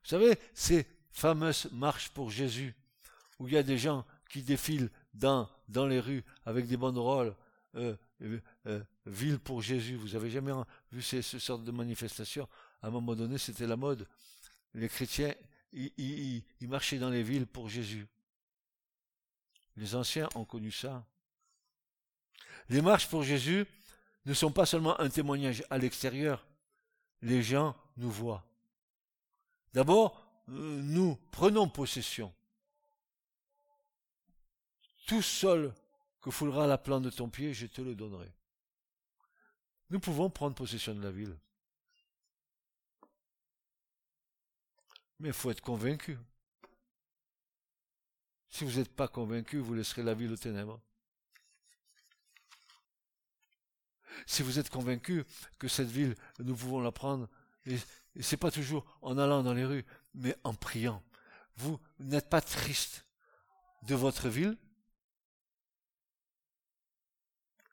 [0.07, 2.73] Vous savez, ces fameuses marches pour Jésus,
[3.39, 7.35] où il y a des gens qui défilent dans, dans les rues avec des banderoles,
[7.75, 9.95] euh, euh, euh, ville pour Jésus.
[9.95, 10.53] Vous avez jamais
[10.91, 12.47] vu ces, ce sorte de manifestation?
[12.81, 14.07] À un moment donné, c'était la mode
[14.77, 15.33] les chrétiens,
[15.73, 18.07] ils, marchaient dans les villes pour Jésus.
[19.75, 21.05] Les anciens ont connu ça.
[22.69, 23.65] Les marches pour Jésus
[24.25, 26.45] ne sont pas seulement un témoignage à l'extérieur.
[27.21, 28.45] Les gens nous voient.
[29.73, 32.33] D'abord, nous prenons possession.
[35.07, 35.73] Tout seul
[36.21, 38.29] que foulera la plante de ton pied, je te le donnerai.
[39.89, 41.35] Nous pouvons prendre possession de la ville.
[45.19, 46.17] Mais il faut être convaincu.
[48.49, 50.81] Si vous n'êtes pas convaincu, vous laisserez la ville aux ténèbres.
[54.25, 55.23] Si vous êtes convaincu
[55.57, 57.29] que cette ville, nous pouvons la prendre,
[57.65, 57.77] et,
[58.19, 61.01] ce n'est pas toujours en allant dans les rues, mais en priant.
[61.55, 63.05] Vous n'êtes pas triste
[63.83, 64.57] de votre ville.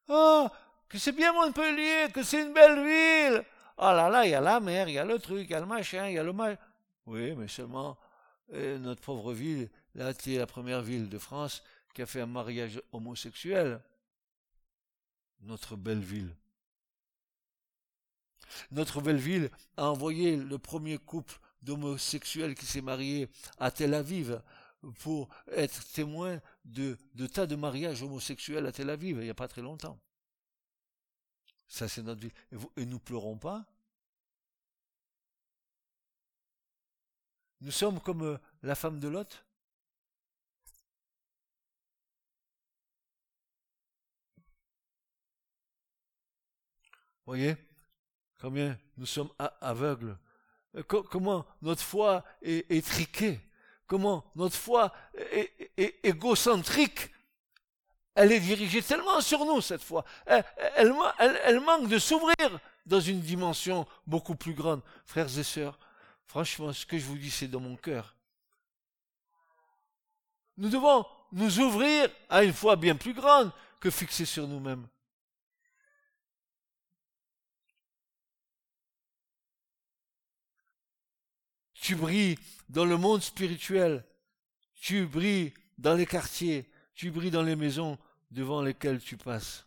[0.09, 0.51] Ah,
[0.89, 3.45] que c'est bien Montpellier, que c'est une belle ville.
[3.79, 5.55] Oh là là, il y a la mer, il y a le truc, il y
[5.55, 6.59] a le machin, il y a le machin.
[7.07, 7.99] Oui, mais seulement
[8.53, 11.63] euh, notre pauvre ville, là, c'est la première ville de France
[11.95, 13.81] qui a fait un mariage homosexuel.
[15.41, 16.35] Notre belle ville.
[18.71, 24.41] Notre belle ville a envoyé le premier couple d'homosexuels qui s'est marié à Tel Aviv
[25.01, 26.97] pour être témoin de,
[27.27, 30.01] tas de mariages homosexuels à Tel Aviv il n'y a pas très longtemps.
[31.67, 32.33] Ça, c'est notre vie.
[32.77, 33.67] Et nous pleurons pas.
[37.61, 39.45] Nous sommes comme euh, la femme de Lot.
[47.27, 47.57] Voyez
[48.39, 50.19] combien nous sommes aveugles.
[50.75, 53.41] Euh, comment notre foi est, est triquée.
[53.87, 54.93] Comment notre foi
[55.33, 57.11] est, égocentrique
[58.17, 60.05] elle est dirigée tellement sur nous cette fois.
[60.25, 60.45] Elle,
[61.45, 64.83] elle, manque de s'ouvrir dans une dimension beaucoup plus grande.
[65.05, 65.77] Frères et sœurs,
[66.25, 68.15] franchement, ce que je vous dis, c'est dans mon cœur.
[70.57, 74.87] Nous devons nous ouvrir à une foi bien plus grande que fixée sur nous-mêmes.
[81.85, 82.39] Tu brilles
[82.71, 84.05] dans le monde spirituel.
[84.75, 87.99] Tu brilles dans les quartiers tu brilles dans les maisons
[88.31, 89.67] devant lesquelles tu passes.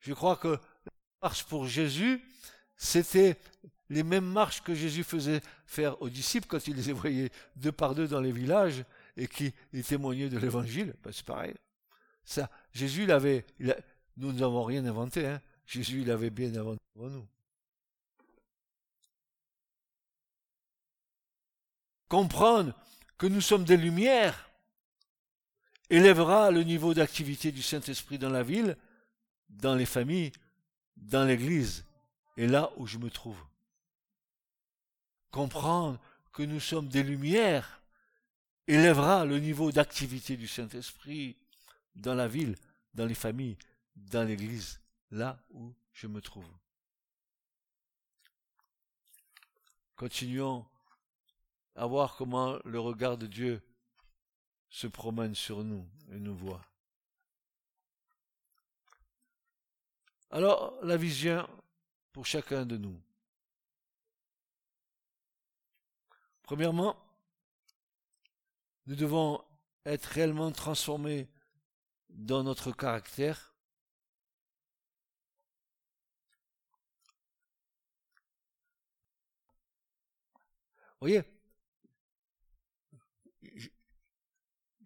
[0.00, 2.20] Je crois que la marche pour Jésus,
[2.76, 3.36] c'était
[3.88, 7.94] les mêmes marches que Jésus faisait faire aux disciples quand il les voyait deux par
[7.94, 8.84] deux dans les villages
[9.16, 9.52] et qui
[9.86, 10.94] témoignaient de l'évangile.
[11.02, 11.54] Ben, c'est pareil.
[12.24, 13.46] Ça, Jésus l'avait,
[14.16, 15.40] nous n'avons rien inventé, hein.
[15.66, 17.26] Jésus l'avait bien inventé pour nous.
[22.10, 22.74] Comprendre
[23.18, 24.50] que nous sommes des lumières
[25.90, 28.76] élèvera le niveau d'activité du Saint-Esprit dans la ville,
[29.48, 30.32] dans les familles,
[30.96, 31.84] dans l'Église
[32.36, 33.40] et là où je me trouve.
[35.30, 36.00] Comprendre
[36.32, 37.80] que nous sommes des lumières
[38.66, 41.36] élèvera le niveau d'activité du Saint-Esprit
[41.94, 42.56] dans la ville,
[42.92, 43.56] dans les familles,
[43.94, 44.80] dans l'Église,
[45.12, 46.50] là où je me trouve.
[49.94, 50.66] Continuons
[51.74, 53.62] à voir comment le regard de Dieu
[54.68, 56.64] se promène sur nous et nous voit.
[60.30, 61.48] Alors, la vision
[62.12, 63.00] pour chacun de nous.
[66.42, 66.96] Premièrement,
[68.86, 69.44] nous devons
[69.84, 71.28] être réellement transformés
[72.08, 73.54] dans notre caractère.
[81.00, 81.24] Voyez,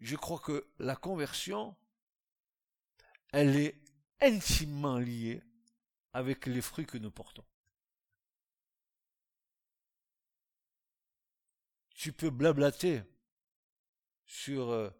[0.05, 1.75] je crois que la conversion,
[3.31, 3.81] elle est
[4.21, 5.41] intimement liée
[6.13, 7.43] avec les fruits que nous portons.
[11.95, 13.01] Tu peux blablater
[14.27, 14.91] sur, euh,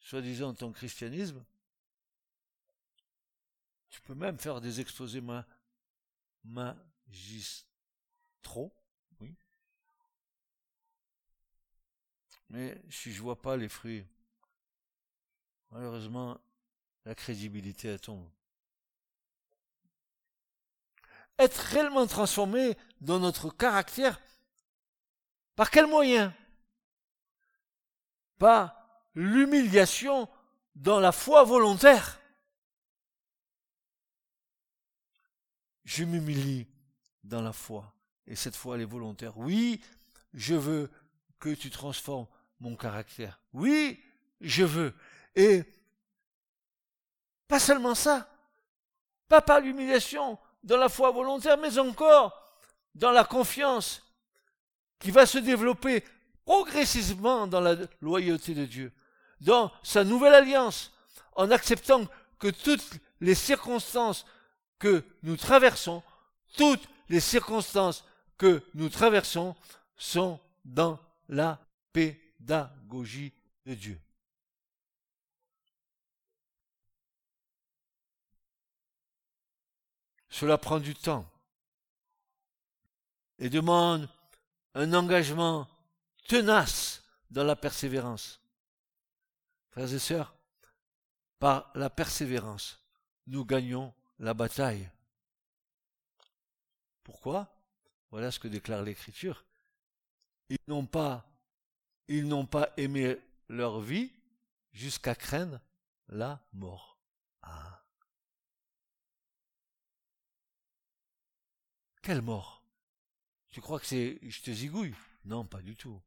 [0.00, 1.42] soi-disant, ton christianisme.
[3.88, 5.22] Tu peux même faire des exposés
[6.44, 7.64] magistraux
[12.50, 14.06] Mais si je vois pas les fruits,
[15.70, 16.38] malheureusement,
[17.04, 18.28] la crédibilité tombe.
[21.38, 24.20] Être réellement transformé dans notre caractère,
[25.56, 26.34] par quel moyen?
[28.38, 28.76] Par
[29.14, 30.28] l'humiliation
[30.74, 32.20] dans la foi volontaire.
[35.84, 36.66] Je m'humilie
[37.22, 37.94] dans la foi.
[38.26, 39.36] Et cette foi, elle est volontaire.
[39.38, 39.80] Oui,
[40.32, 40.90] je veux
[41.38, 42.26] que tu transformes
[42.64, 43.38] mon caractère.
[43.52, 44.02] Oui,
[44.40, 44.94] je veux.
[45.36, 45.62] Et
[47.46, 48.28] pas seulement ça,
[49.28, 52.32] pas par l'humiliation, dans la foi volontaire, mais encore
[52.94, 54.02] dans la confiance
[54.98, 56.02] qui va se développer
[56.46, 58.92] progressivement dans la loyauté de Dieu,
[59.40, 60.90] dans sa nouvelle alliance,
[61.36, 62.06] en acceptant
[62.38, 62.88] que toutes
[63.20, 64.24] les circonstances
[64.78, 66.02] que nous traversons,
[66.56, 68.04] toutes les circonstances
[68.38, 69.54] que nous traversons
[69.96, 70.98] sont dans
[71.28, 71.58] la
[72.44, 73.32] pédagogie
[73.64, 74.00] de Dieu.
[80.28, 81.30] Cela prend du temps
[83.38, 84.08] et demande
[84.74, 85.68] un engagement
[86.28, 88.40] tenace dans la persévérance.
[89.70, 90.36] Frères et sœurs,
[91.38, 92.80] par la persévérance,
[93.26, 94.90] nous gagnons la bataille.
[97.04, 97.54] Pourquoi?
[98.10, 99.44] Voilà ce que déclare l'Écriture.
[100.48, 101.26] Ils n'ont pas,
[102.08, 104.12] ils n'ont pas aimé leur vie
[104.72, 105.60] jusqu'à craindre
[106.08, 106.98] la mort.
[107.42, 107.84] Ah.
[112.02, 112.62] Quelle mort?
[113.50, 114.94] Tu crois que c'est je te zigouille?
[115.24, 116.02] Non, pas du tout.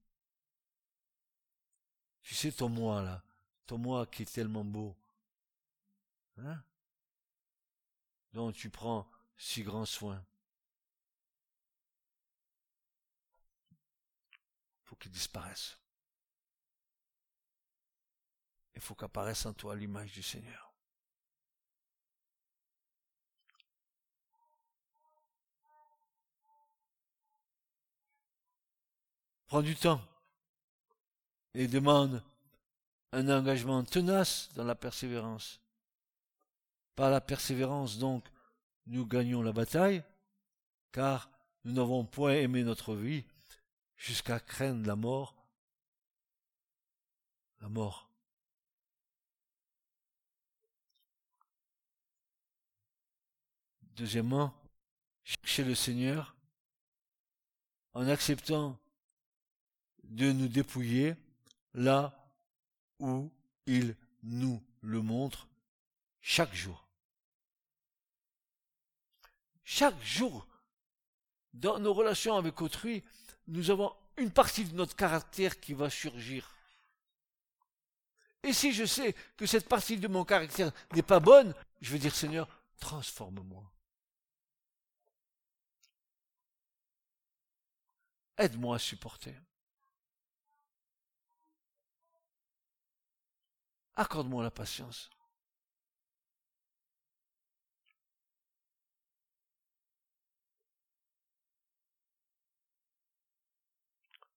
[2.21, 3.23] Tu sais ton moi là,
[3.65, 4.95] ton moi qui est tellement beau,
[6.37, 6.61] hein?
[8.33, 10.23] Dont tu prends si grand soin.
[14.87, 15.77] faut qu'il disparaisse.
[18.77, 20.71] Il faut qu'apparaisse en toi l'image du Seigneur.
[29.47, 29.99] Prends du temps
[31.55, 32.23] et demande
[33.13, 35.59] un engagement tenace dans la persévérance.
[36.95, 38.25] Par la persévérance, donc,
[38.85, 40.03] nous gagnons la bataille,
[40.91, 41.31] car
[41.63, 43.25] nous n'avons point aimé notre vie
[43.95, 45.33] jusqu'à craindre la mort.
[47.59, 48.06] La mort.
[53.97, 54.53] Deuxièmement,
[55.23, 56.35] chercher le Seigneur
[57.93, 58.77] en acceptant
[60.03, 61.15] de nous dépouiller
[61.73, 62.31] là
[62.99, 63.31] où
[63.65, 65.47] il nous le montre
[66.21, 66.87] chaque jour.
[69.63, 70.47] Chaque jour,
[71.53, 73.03] dans nos relations avec autrui,
[73.47, 76.55] nous avons une partie de notre caractère qui va surgir.
[78.43, 81.99] Et si je sais que cette partie de mon caractère n'est pas bonne, je vais
[81.99, 82.47] dire Seigneur,
[82.79, 83.71] transforme-moi.
[88.37, 89.35] Aide-moi à supporter.
[93.95, 95.09] Accorde-moi la patience.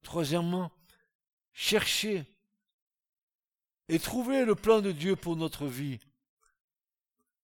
[0.03, 0.73] Troisièmement,
[1.53, 2.25] chercher
[3.89, 6.01] et trouver le plan de Dieu pour notre vie,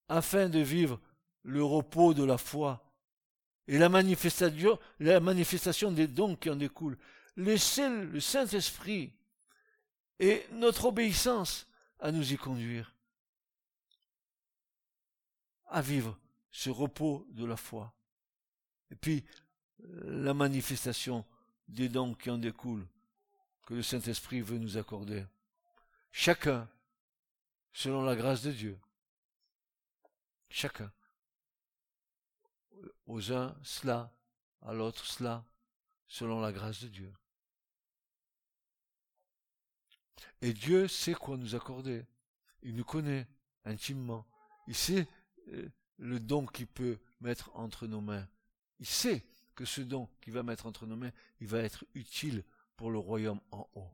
[0.08, 1.00] afin de vivre
[1.42, 2.85] le repos de la foi
[3.68, 4.78] et la manifestation,
[5.92, 6.98] des dons qui en découlent.
[7.36, 9.12] Laissez le Saint-Esprit
[10.18, 11.66] et notre obéissance
[11.98, 12.94] à nous y conduire,
[15.66, 16.18] à vivre
[16.50, 17.92] ce repos de la foi.
[18.90, 19.24] Et puis,
[19.78, 21.24] la manifestation
[21.68, 22.86] des dons qui en découlent,
[23.66, 25.24] que le Saint-Esprit veut nous accorder.
[26.12, 26.68] Chacun,
[27.72, 28.78] selon la grâce de Dieu.
[30.48, 30.90] Chacun.
[33.06, 34.12] Aux uns cela,
[34.62, 35.44] à l'autre cela,
[36.08, 37.12] selon la grâce de Dieu.
[40.40, 42.04] Et Dieu sait quoi nous accorder.
[42.62, 43.26] Il nous connaît
[43.64, 44.26] intimement.
[44.66, 45.08] Il sait
[45.48, 45.68] euh,
[45.98, 48.28] le don qu'il peut mettre entre nos mains.
[48.78, 49.24] Il sait
[49.54, 52.44] que ce don qu'il va mettre entre nos mains, il va être utile
[52.76, 53.90] pour le royaume en haut.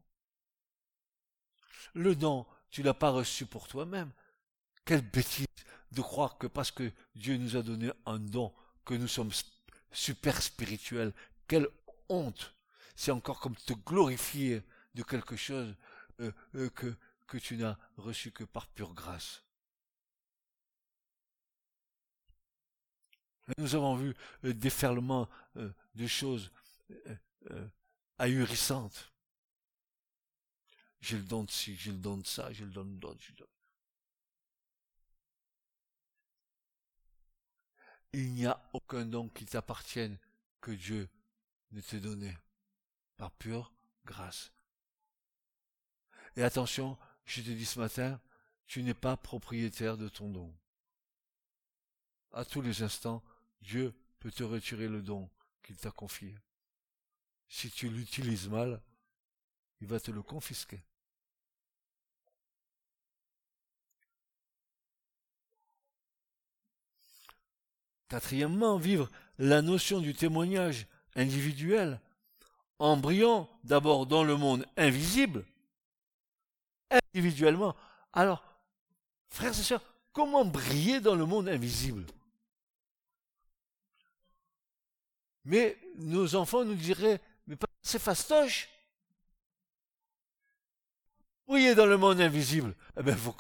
[1.95, 4.13] Le don, tu l'as pas reçu pour toi-même.
[4.85, 5.47] Quelle bêtise
[5.93, 8.53] de croire que parce que Dieu nous a donné un don,
[8.85, 9.33] que nous sommes
[9.93, 11.13] super spirituels.
[11.47, 11.69] Quelle
[12.09, 12.55] honte.
[12.95, 14.63] C'est encore comme te glorifier
[14.95, 15.75] de quelque chose
[16.21, 19.43] euh, euh, que, tu n'as reçu que par pure grâce.
[23.57, 26.53] Nous avons vu le déferlement euh, de choses
[28.19, 29.11] ahurissantes.
[31.01, 33.47] J'ai le don de ci, j'ai le don de ça, j'ai le don de
[38.13, 40.19] Il n'y a aucun don qui t'appartienne
[40.61, 41.09] que Dieu
[41.71, 42.37] ne t'ait donné
[43.17, 43.73] par pure
[44.05, 44.53] grâce.
[46.37, 48.21] Et attention, je te dis ce matin,
[48.67, 50.55] tu n'es pas propriétaire de ton don.
[52.33, 53.23] À tous les instants,
[53.61, 55.31] Dieu peut te retirer le don
[55.63, 56.37] qu'il t'a confié.
[57.49, 58.83] Si tu l'utilises mal,
[59.81, 60.83] il va te le confisquer.
[68.13, 69.09] Quatrièmement, vivre
[69.39, 70.87] la notion du témoignage
[71.17, 71.99] individuel
[72.79, 75.47] en brillant d'abord dans le monde invisible
[76.91, 77.75] individuellement.
[78.13, 78.45] Alors,
[79.31, 79.83] frères et sœurs,
[80.13, 82.05] comment briller dans le monde invisible?
[85.47, 88.69] Mais nos enfants nous diraient, mais c'est fastoche.
[91.47, 92.75] Briller dans le monde invisible.
[92.95, 93.35] Eh bien, faut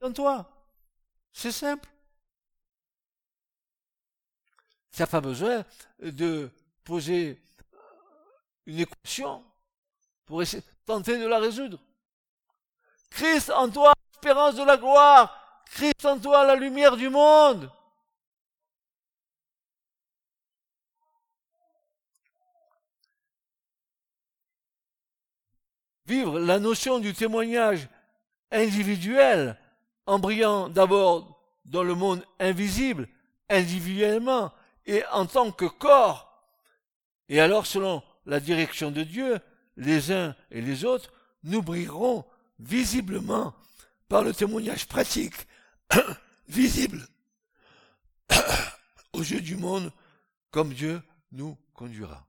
[0.00, 0.66] dans toi.
[1.34, 1.86] C'est simple.
[4.92, 5.64] Tu n'as pas besoin
[6.00, 6.50] de
[6.84, 7.40] poser
[8.66, 9.44] une équation
[10.26, 11.78] pour essayer, tenter de la résoudre.
[13.10, 15.62] Christ en toi, l'espérance de la gloire.
[15.66, 17.70] Christ en toi, la lumière du monde.
[26.06, 27.86] Vivre la notion du témoignage
[28.50, 29.58] individuel
[30.06, 33.08] en brillant d'abord dans le monde invisible,
[33.50, 34.52] individuellement
[34.88, 36.42] et en tant que corps.
[37.28, 39.38] Et alors, selon la direction de Dieu,
[39.76, 41.12] les uns et les autres,
[41.44, 42.24] nous brillerons
[42.58, 43.54] visiblement
[44.08, 45.46] par le témoignage pratique,
[46.48, 47.06] visible
[49.12, 49.92] aux yeux du monde,
[50.50, 52.26] comme Dieu nous conduira.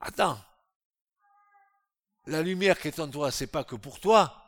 [0.00, 0.38] Attends,
[2.24, 4.42] la lumière qui est en toi, c'est pas que pour toi,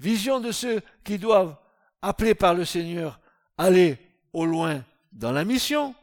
[0.00, 1.56] Vision de ceux qui doivent,
[2.00, 3.20] appelés par le Seigneur,
[3.58, 3.98] aller
[4.32, 4.82] au loin
[5.12, 5.94] dans la mission.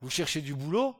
[0.00, 0.96] Vous cherchez du boulot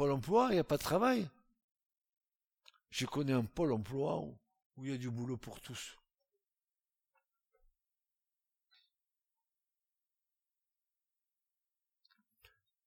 [0.00, 1.28] Pôle emploi, il n'y a pas de travail.
[2.88, 4.34] Je connais un pôle emploi où,
[4.78, 5.98] où il y a du boulot pour tous.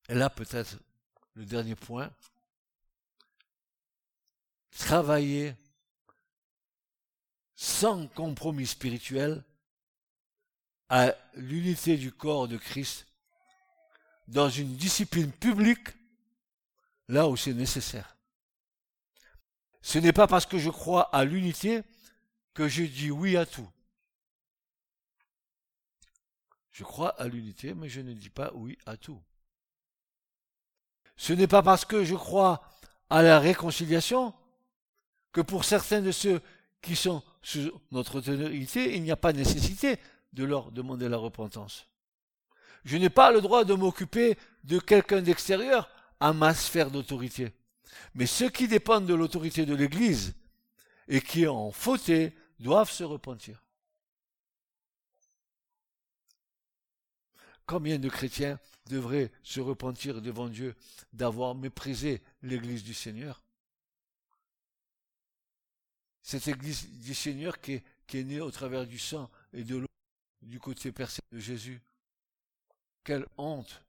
[0.10, 0.80] Et là, peut-être,
[1.36, 2.12] le dernier point,
[4.72, 5.56] travailler
[7.56, 9.44] sans compromis spirituel
[10.90, 13.06] à l'unité du corps de Christ
[14.28, 15.90] dans une discipline publique
[17.08, 18.18] là où c'est nécessaire.
[19.82, 21.84] Ce n'est pas parce que je crois à l'unité
[22.54, 23.70] que je dis oui à tout.
[26.72, 29.22] Je crois à l'unité, mais je ne dis pas oui à tout.
[31.18, 32.64] Ce n'est pas parce que je crois
[33.10, 34.34] à la réconciliation
[35.32, 36.42] que pour certains de ceux
[36.82, 40.00] qui sont sous notre autorité, il n'y a pas nécessité
[40.34, 41.88] de leur demander la repentance.
[42.86, 45.90] Je n'ai pas le droit de m'occuper de quelqu'un d'extérieur
[46.20, 47.52] à ma sphère d'autorité.
[48.16, 50.36] Mais ceux qui dépendent de l'autorité de l'Église
[51.08, 53.64] et qui ont fauté doivent se repentir.
[57.66, 60.76] Combien de chrétiens devraient se repentir devant Dieu
[61.14, 63.42] d'avoir méprisé l'Église du Seigneur?
[66.22, 69.88] Cette Église du Seigneur qui est, née au travers du sang et de l'eau
[70.42, 71.82] du côté percé de Jésus.
[73.04, 73.84] Quelle honte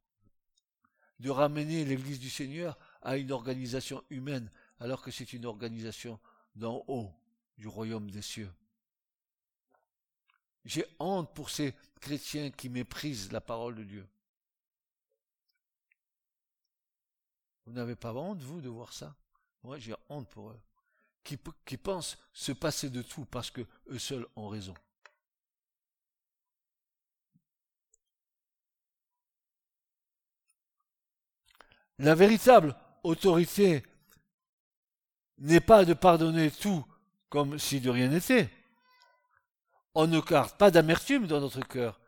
[1.20, 4.50] de ramener l'Église du Seigneur à une organisation humaine,
[4.80, 6.18] alors que c'est une organisation
[6.54, 7.12] d'en haut
[7.58, 8.52] du royaume des cieux.
[10.64, 14.08] J'ai honte pour ces chrétiens qui méprisent la parole de Dieu.
[17.66, 19.16] Vous n'avez pas honte, vous, de voir ça?
[19.62, 20.60] Moi, j'ai honte pour eux,
[21.22, 24.74] qui, pensent se passer de tout parce que eux seuls ont raison.
[31.98, 33.82] La véritable autorité
[35.38, 36.84] n'est pas de pardonner tout
[37.28, 38.48] comme si de rien n'était.
[39.94, 42.00] On ne garde pas d'amertume dans notre cœur.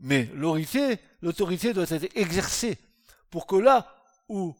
[0.00, 2.78] Mais l'autorité, doit être exercée
[3.30, 3.94] pour que là
[4.28, 4.54] où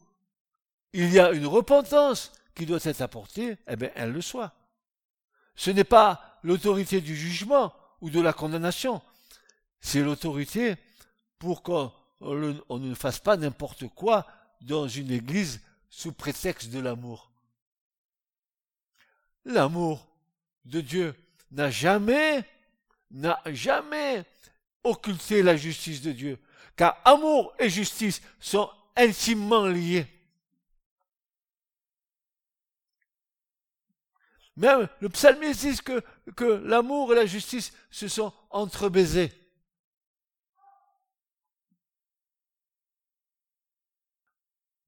[0.93, 4.53] il y a une repentance qui doit être apportée, eh bien, elle le soit.
[5.55, 9.01] Ce n'est pas l'autorité du jugement ou de la condamnation.
[9.79, 10.75] C'est l'autorité
[11.37, 11.91] pour qu'on
[12.21, 14.25] ne fasse pas n'importe quoi
[14.61, 17.31] dans une église sous prétexte de l'amour.
[19.45, 20.07] L'amour
[20.65, 21.15] de Dieu
[21.51, 22.43] n'a jamais,
[23.11, 24.23] n'a jamais
[24.83, 26.39] occulté la justice de Dieu,
[26.75, 30.07] car amour et justice sont intimement liés.
[34.55, 36.03] Même le psalmiste dit que,
[36.35, 39.31] que l'amour et la justice se sont entrebaisés.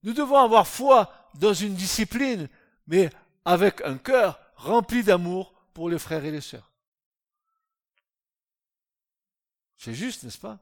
[0.02, 2.48] Nous devons avoir foi dans une discipline,
[2.86, 3.10] mais
[3.44, 6.70] avec un cœur rempli d'amour pour les frères et les sœurs.
[9.76, 10.60] C'est juste, n'est-ce pas?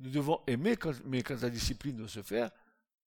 [0.00, 2.50] Nous devons aimer, mais quand la discipline doit se faire,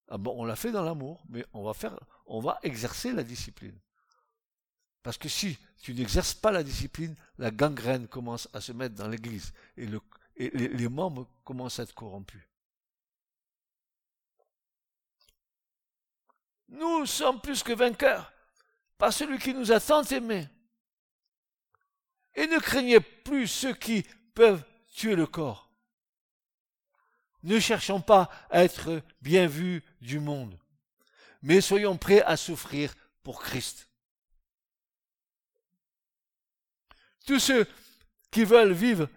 [0.08, 3.78] ah on l'a fait dans l'amour, mais on va faire, on va exercer la discipline.
[5.04, 9.08] Parce que si tu n'exerces pas la discipline, la gangrène commence à se mettre dans
[9.08, 9.88] l'église et,
[10.38, 12.42] les membres commencent à être corrompus.
[16.70, 18.32] Nous sommes plus que vainqueurs
[18.98, 20.48] par celui qui nous a tant aimés.
[22.34, 24.04] Et ne craignez plus ceux qui
[24.34, 24.64] peuvent
[24.94, 25.70] tuer le corps.
[27.44, 30.58] Ne cherchons pas à être bien vus du monde,
[31.42, 32.94] mais soyons prêts à souffrir
[33.24, 33.90] pour Christ.
[37.26, 37.68] Tous ceux
[38.32, 39.08] qui veulent vivre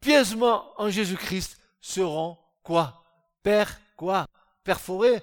[0.00, 3.04] pieusement en Jésus-Christ seront quoi?
[3.42, 4.26] Père quoi?
[4.64, 5.22] Perforés,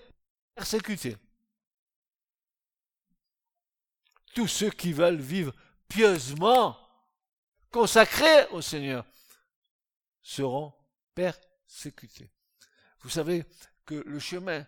[0.54, 1.18] persécutés.
[4.36, 5.52] Tous ceux qui veulent vivre
[5.88, 6.78] pieusement,
[7.72, 9.04] consacrés au Seigneur,
[10.22, 10.72] seront
[11.16, 12.30] persécutés.
[13.02, 13.46] Vous savez
[13.86, 14.68] que le chemin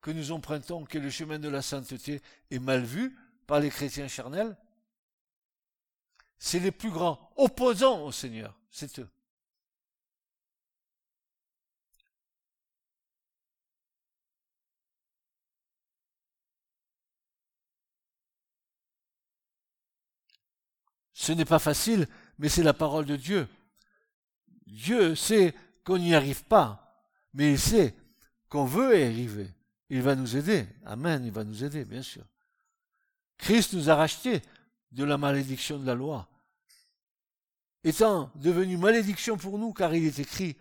[0.00, 3.70] que nous empruntons, qui est le chemin de la sainteté, est mal vu par les
[3.70, 4.56] chrétiens charnels
[6.44, 9.08] c'est les plus grands opposants au Seigneur, c'est eux.
[21.24, 22.06] Ce n'est pas facile,
[22.38, 23.48] mais c'est la parole de Dieu.
[24.66, 27.02] Dieu sait qu'on n'y arrive pas,
[27.32, 27.94] mais il sait
[28.50, 29.48] qu'on veut y arriver.
[29.88, 30.66] Il va nous aider.
[30.84, 32.24] Amen, il va nous aider, bien sûr.
[33.38, 34.42] Christ nous a rachetés
[34.92, 36.28] de la malédiction de la loi
[37.84, 40.58] étant devenu malédiction pour nous, car il est écrit,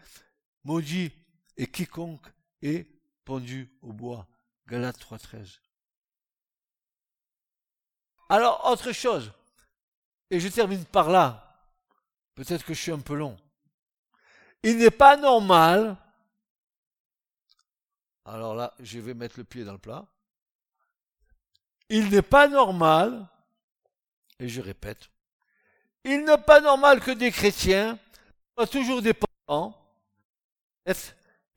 [0.63, 1.11] maudit
[1.57, 2.25] et quiconque
[2.61, 2.87] est
[3.25, 4.29] pendu au bois.
[4.65, 5.59] Galates 3.13.
[8.29, 9.33] Alors, autre chose,
[10.33, 11.63] et je termine par là,
[12.33, 13.37] peut-être que je suis un peu long.
[14.63, 15.95] Il n'est pas normal,
[18.25, 20.07] alors là, je vais mettre le pied dans le plat,
[21.89, 23.29] il n'est pas normal,
[24.39, 25.11] et je répète,
[26.03, 27.99] il n'est pas normal que des chrétiens
[28.57, 29.79] soient toujours dépendants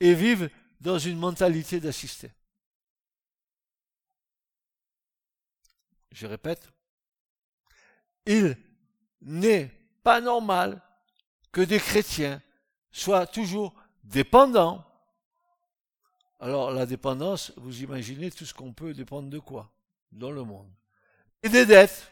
[0.00, 0.50] et vivent
[0.80, 2.30] dans une mentalité d'assister.
[6.10, 6.70] Je répète,
[8.26, 8.65] il
[9.26, 9.70] n'est
[10.02, 10.80] pas normal
[11.52, 12.40] que des chrétiens
[12.90, 13.74] soient toujours
[14.04, 14.84] dépendants.
[16.40, 19.70] Alors la dépendance, vous imaginez tout ce qu'on peut dépendre de quoi?
[20.12, 20.70] Dans le monde.
[21.42, 22.10] Et des dettes.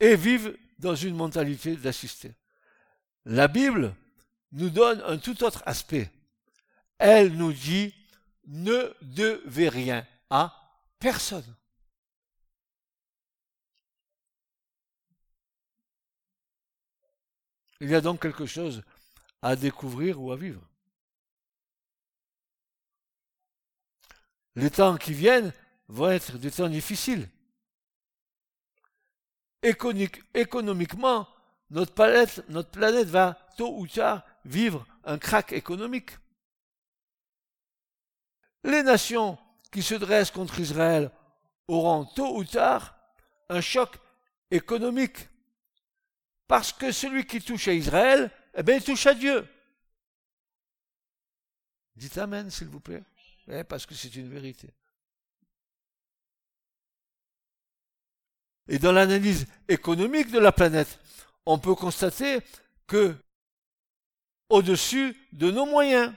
[0.00, 2.32] Et vivent dans une mentalité d'assister.
[3.24, 3.94] La Bible
[4.52, 6.10] nous donne un tout autre aspect.
[6.98, 7.94] Elle nous dit
[8.46, 10.54] ne devez rien à
[10.98, 11.54] personne.
[17.80, 18.82] Il y a donc quelque chose
[19.42, 20.62] à découvrir ou à vivre.
[24.56, 25.52] Les temps qui viennent
[25.88, 27.28] vont être des temps difficiles
[29.62, 31.28] économiquement,
[31.70, 36.10] notre planète, notre planète va tôt ou tard vivre un crack économique.
[38.64, 39.38] Les nations
[39.70, 41.10] qui se dressent contre Israël
[41.66, 42.96] auront tôt ou tard
[43.48, 43.96] un choc
[44.50, 45.28] économique.
[46.48, 49.46] Parce que celui qui touche à Israël, eh bien, il touche à Dieu.
[51.94, 53.04] Dites Amen, s'il vous plaît.
[53.48, 54.68] Eh, parce que c'est une vérité.
[58.66, 60.98] Et dans l'analyse économique de la planète,
[61.46, 62.40] on peut constater
[62.86, 63.14] que
[64.48, 66.14] au-dessus de nos moyens,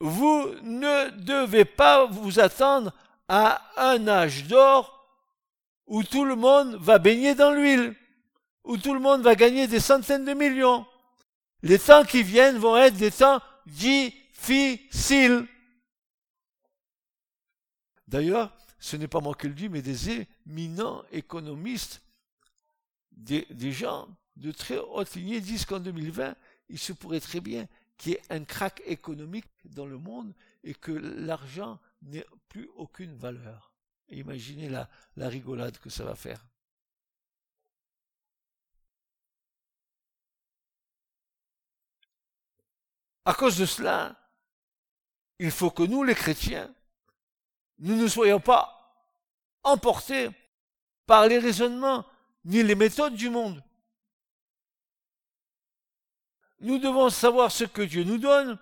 [0.00, 2.94] vous ne devez pas vous attendre
[3.28, 4.97] à un âge d'or
[5.88, 7.94] où tout le monde va baigner dans l'huile,
[8.64, 10.86] où tout le monde va gagner des centaines de millions.
[11.62, 15.46] Les temps qui viennent vont être des temps difficiles.
[18.06, 22.02] D'ailleurs, ce n'est pas moi qui le dis, mais des éminents économistes,
[23.12, 26.36] des, gens de très haute lignée disent qu'en 2020,
[26.68, 27.66] il se pourrait très bien
[27.96, 30.32] qu'il y ait un crack économique dans le monde
[30.62, 33.67] et que l'argent n'ait plus aucune valeur.
[34.10, 36.44] Imaginez la, la rigolade que ça va faire.
[43.24, 44.16] À cause de cela,
[45.38, 46.74] il faut que nous, les chrétiens,
[47.78, 48.74] nous ne soyons pas
[49.62, 50.30] emportés
[51.06, 52.06] par les raisonnements
[52.44, 53.62] ni les méthodes du monde.
[56.60, 58.58] Nous devons savoir ce que Dieu nous donne,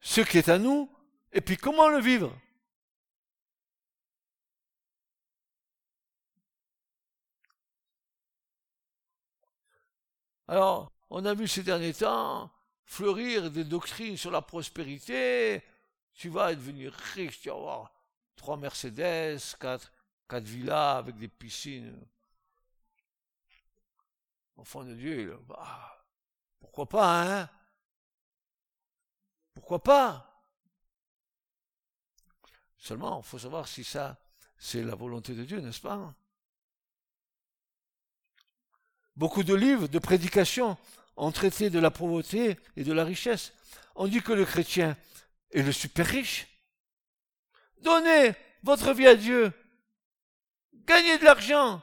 [0.00, 0.90] ce qui est à nous,
[1.32, 2.36] et puis comment le vivre.
[10.48, 12.50] Alors, on a vu ces derniers temps
[12.84, 15.62] fleurir des doctrines sur la prospérité.
[16.14, 17.92] Tu vas devenir riche, tu vas avoir
[18.36, 19.92] trois Mercedes, quatre,
[20.28, 22.06] quatre villas avec des piscines.
[24.56, 26.06] Enfant de Dieu, bah,
[26.60, 27.50] pourquoi pas, hein?
[29.54, 30.44] Pourquoi pas?
[32.78, 34.16] Seulement, il faut savoir si ça,
[34.56, 36.14] c'est la volonté de Dieu, n'est-ce pas?
[39.16, 40.76] Beaucoup de livres, de prédications
[41.16, 43.52] ont traité de la pauvreté et de la richesse.
[43.94, 44.96] On dit que le chrétien
[45.50, 46.46] est le super riche.
[47.80, 49.52] Donnez votre vie à Dieu.
[50.84, 51.82] Gagnez de l'argent.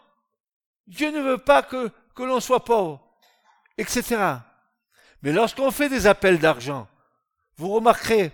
[0.86, 3.18] Dieu ne veut pas que, que l'on soit pauvre,
[3.78, 4.38] etc.
[5.22, 6.88] Mais lorsqu'on fait des appels d'argent,
[7.56, 8.32] vous remarquerez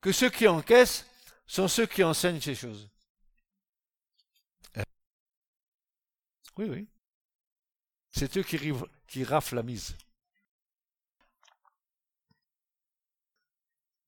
[0.00, 1.06] que ceux qui encaissent
[1.46, 2.88] sont ceux qui enseignent ces choses.
[6.56, 6.88] Oui, oui.
[8.16, 8.72] C'est eux qui,
[9.08, 9.96] qui la mise.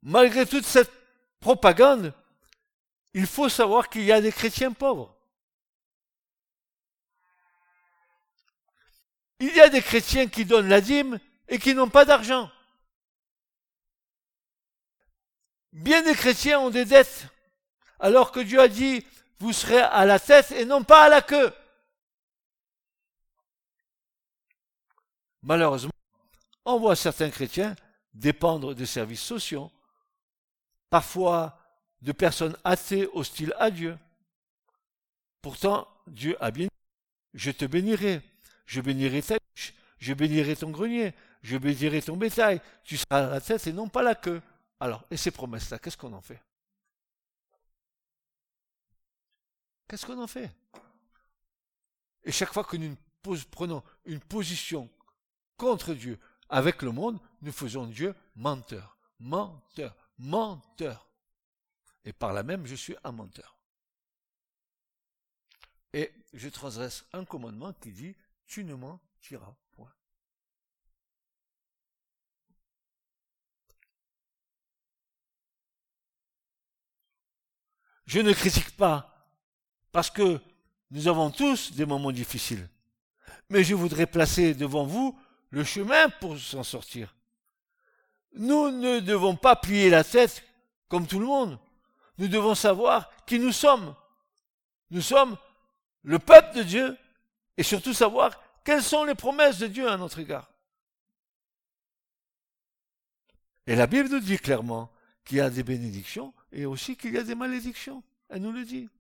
[0.02, 0.92] Malgré toute cette
[1.40, 2.14] propagande,
[3.14, 5.12] il faut savoir qu'il y a des chrétiens pauvres.
[9.40, 12.48] Il y a des chrétiens qui donnent la dîme et qui n'ont pas d'argent.
[15.72, 17.26] Bien des chrétiens ont des dettes,
[17.98, 19.04] alors que Dieu a dit,
[19.40, 21.52] vous serez à la tête et non pas à la queue.
[25.46, 25.92] Malheureusement,
[26.64, 27.76] on voit certains chrétiens
[28.12, 29.70] dépendre des services sociaux,
[30.90, 31.56] parfois
[32.02, 33.96] de personnes athées hostiles à Dieu.
[35.40, 36.70] Pourtant, Dieu a bien dit,
[37.34, 38.22] je te bénirai,
[38.66, 39.36] je bénirai ta
[39.98, 44.02] je bénirai ton grenier, je bénirai ton bétail, tu seras la tête et non pas
[44.02, 44.42] la queue.
[44.80, 46.42] Alors, et ces promesses-là, qu'est-ce qu'on en fait?
[49.86, 50.50] Qu'est-ce qu'on en fait?
[52.24, 52.96] Et chaque fois que nous
[53.52, 54.90] prenons une position
[55.56, 56.18] contre Dieu.
[56.48, 61.08] Avec le monde, nous faisons Dieu menteur, menteur, menteur.
[62.04, 63.58] Et par là même, je suis un menteur.
[65.92, 68.14] Et je transgresse un commandement qui dit,
[68.46, 69.92] tu ne mentiras point.
[78.06, 79.26] Je ne critique pas,
[79.90, 80.40] parce que
[80.92, 82.68] nous avons tous des moments difficiles.
[83.48, 85.18] Mais je voudrais placer devant vous
[85.56, 87.16] le chemin pour s'en sortir.
[88.34, 90.44] Nous ne devons pas plier la tête
[90.86, 91.58] comme tout le monde.
[92.18, 93.94] Nous devons savoir qui nous sommes.
[94.90, 95.38] Nous sommes
[96.02, 96.98] le peuple de Dieu
[97.56, 100.50] et surtout savoir quelles sont les promesses de Dieu à notre égard.
[103.66, 104.92] Et la Bible nous dit clairement
[105.24, 108.02] qu'il y a des bénédictions et aussi qu'il y a des malédictions.
[108.28, 108.90] Elle nous le dit.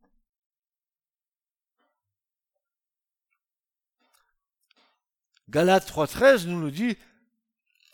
[5.48, 6.96] Galates 3.13 nous le dit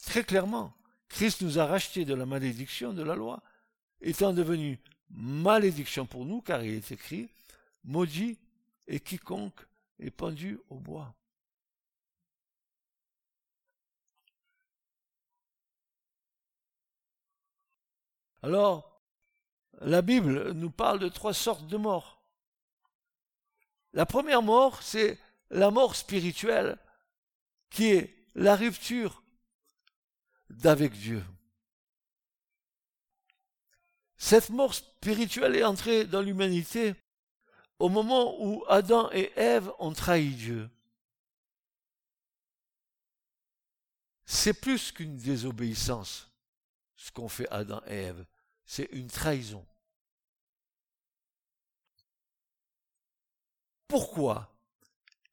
[0.04, 0.74] très clairement.
[1.08, 3.42] Christ nous a rachetés de la malédiction de la loi,
[4.00, 4.80] étant devenu
[5.10, 7.28] malédiction pour nous, car il est écrit,
[7.84, 8.38] maudit
[8.86, 9.60] et quiconque
[9.98, 11.14] est pendu au bois.
[18.42, 19.00] Alors,
[19.80, 22.22] la Bible nous parle de trois sortes de morts.
[23.92, 25.18] La première mort, c'est
[25.50, 26.78] la mort spirituelle
[27.72, 29.22] qui est la rupture
[30.50, 31.24] d'avec Dieu.
[34.18, 36.94] Cette mort spirituelle est entrée dans l'humanité
[37.78, 40.70] au moment où Adam et Ève ont trahi Dieu.
[44.26, 46.30] C'est plus qu'une désobéissance,
[46.94, 48.24] ce qu'ont fait Adam et Ève,
[48.64, 49.66] c'est une trahison.
[53.88, 54.54] Pourquoi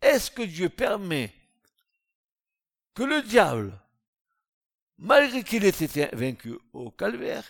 [0.01, 1.38] est-ce que Dieu permet
[2.99, 3.71] que le diable,
[4.97, 7.45] malgré qu'il ait été vaincu au calvaire,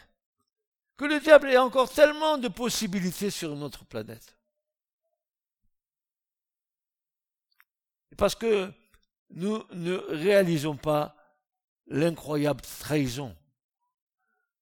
[0.95, 4.37] que le diable ait encore tellement de possibilités sur notre planète.
[8.15, 8.71] Parce que
[9.31, 11.15] nous ne réalisons pas
[11.87, 13.35] l'incroyable trahison,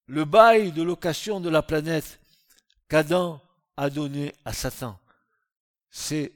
[0.06, 2.18] le bail de location de la planète
[2.88, 3.42] qu'Adam
[3.76, 4.98] a donné à Satan.
[5.90, 6.32] C'est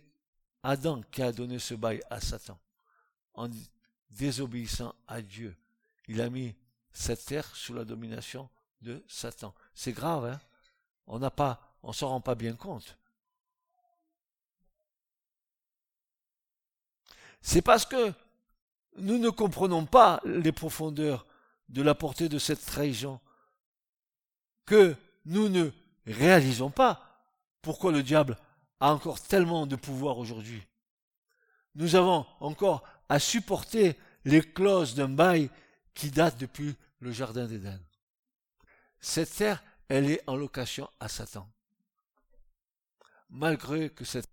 [0.62, 2.60] Adam qui a donné ce bail à Satan
[4.12, 5.56] désobéissant à Dieu.
[6.08, 6.56] Il a mis
[6.92, 8.50] cette terre sous la domination
[8.82, 9.54] de Satan.
[9.74, 10.40] C'est grave, hein
[11.08, 12.98] On n'a pas, on s'en rend pas bien compte.
[17.42, 18.14] C'est parce que
[18.98, 21.26] nous ne comprenons pas les profondeurs
[21.70, 23.20] de la portée de cette trahison
[24.66, 24.96] que
[25.26, 25.72] nous ne
[26.06, 27.24] réalisons pas
[27.62, 28.38] pourquoi le diable
[28.80, 30.64] a encore tellement de pouvoir aujourd'hui.
[31.76, 35.50] Nous avons encore à supporter les clauses d'un bail
[35.94, 37.78] qui date depuis le Jardin d'Éden.
[39.02, 41.52] Cette terre, elle est en location à Satan.
[43.30, 44.30] malgré que cette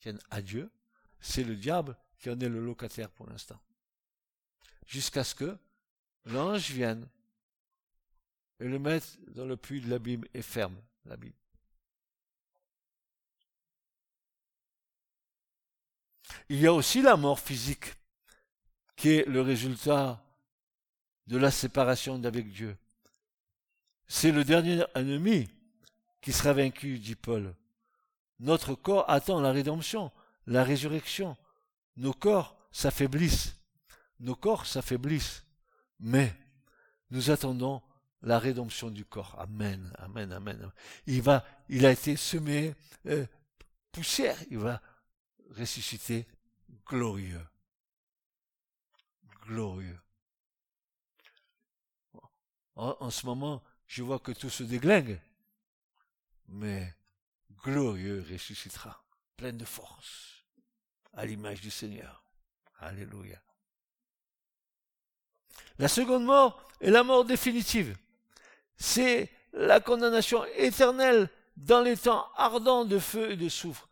[0.00, 0.70] tienne à Dieu,
[1.20, 3.58] c'est le diable qui en est le locataire pour l'instant.
[4.86, 5.56] Jusqu'à ce que
[6.26, 7.08] l'ange vienne
[8.60, 10.76] et le mette dans le puits de l'abîme et ferme
[11.06, 11.32] l'abîme.
[16.50, 17.97] Il y a aussi la mort physique,
[18.98, 20.20] qui est le résultat
[21.28, 22.76] de la séparation d'avec Dieu.
[24.08, 25.48] C'est le dernier ennemi
[26.20, 27.54] qui sera vaincu, dit Paul.
[28.40, 30.10] Notre corps attend la rédemption,
[30.48, 31.36] la résurrection.
[31.96, 33.54] Nos corps s'affaiblissent.
[34.18, 35.44] Nos corps s'affaiblissent.
[36.00, 36.34] Mais
[37.10, 37.80] nous attendons
[38.22, 39.36] la rédemption du corps.
[39.38, 40.72] Amen, amen, amen.
[41.06, 42.74] Il va, il a été semé
[43.06, 43.26] euh,
[43.92, 44.36] poussière.
[44.50, 44.82] Il va
[45.56, 46.26] ressusciter
[46.84, 47.46] glorieux.
[49.48, 49.98] Glorieux.
[52.76, 55.18] En, ce moment, je vois que tout se déglingue.
[56.48, 56.94] Mais
[57.64, 59.02] glorieux ressuscitera,
[59.36, 60.44] plein de force,
[61.14, 62.22] à l'image du Seigneur.
[62.78, 63.40] Alléluia.
[65.78, 67.96] La seconde mort est la mort définitive.
[68.76, 73.88] C'est la condamnation éternelle dans les temps ardents de feu et de soufre.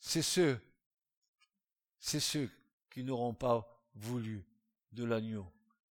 [0.00, 0.58] C'est ceux,
[2.04, 2.50] c'est ceux
[2.90, 4.44] qui n'auront pas voulu
[4.92, 5.50] de l'agneau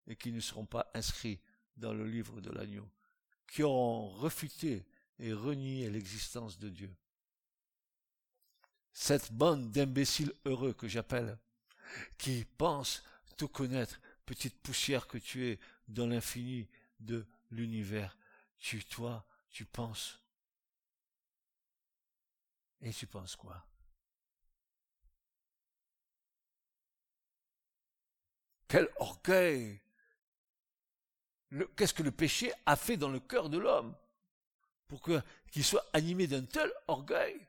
[0.09, 1.39] et qui ne seront pas inscrits
[1.77, 2.91] dans le livre de l'agneau,
[3.47, 4.85] qui auront refuté
[5.21, 6.93] et renié l'existence de Dieu.
[8.93, 11.39] Cette bande d'imbéciles heureux que j'appelle,
[12.19, 13.05] qui pensent
[13.37, 18.19] tout connaître, petite poussière que tu es dans l'infini de l'univers,
[18.59, 20.21] tu, toi, tu penses.
[22.81, 23.70] Et tu penses quoi?
[28.71, 29.81] Quel orgueil
[31.77, 33.97] Qu'est-ce que le péché a fait dans le cœur de l'homme
[34.87, 35.03] pour
[35.51, 37.49] qu'il soit animé d'un tel orgueil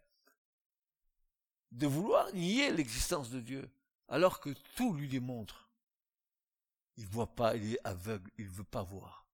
[1.72, 3.70] de vouloir nier l'existence de Dieu,
[4.08, 5.70] alors que tout lui démontre?
[6.98, 9.28] Il ne voit pas, il est aveugle, il ne veut pas voir.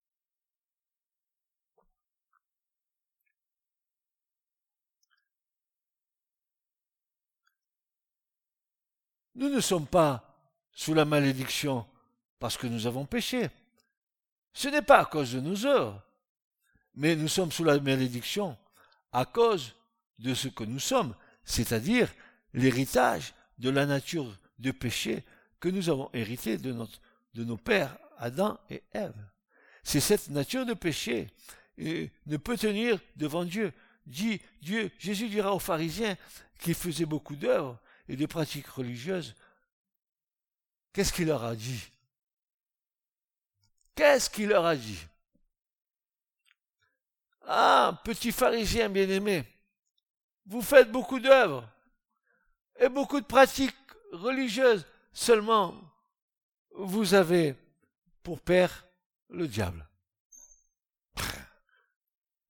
[9.34, 10.27] Nous ne sommes pas
[10.78, 11.84] sous la malédiction
[12.38, 13.50] parce que nous avons péché.
[14.52, 16.00] Ce n'est pas à cause de nos œuvres,
[16.94, 18.56] mais nous sommes sous la malédiction
[19.10, 19.74] à cause
[20.20, 22.08] de ce que nous sommes, c'est-à-dire
[22.54, 25.24] l'héritage de la nature de péché
[25.58, 26.72] que nous avons hérité de,
[27.34, 29.18] nos pères Adam et Ève.
[29.82, 31.28] C'est cette nature de péché
[31.76, 33.72] et ne peut tenir devant Dieu.
[34.06, 34.38] Dieu,
[35.00, 36.16] Jésus dira aux pharisiens
[36.60, 39.34] qui faisaient beaucoup d'œuvres et de pratiques religieuses,
[40.92, 41.90] qu'est-ce qu'il leur a dit?
[43.94, 44.98] Qu'est-ce qu'il leur a dit?
[47.42, 49.44] Ah, petit pharisien bien-aimé,
[50.46, 51.68] vous faites beaucoup d'œuvres
[52.76, 53.74] et beaucoup de pratiques
[54.12, 55.74] religieuses, seulement
[56.74, 57.56] vous avez
[58.22, 58.86] pour père
[59.30, 59.88] le diable.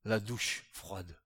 [0.05, 1.17] La douche froide.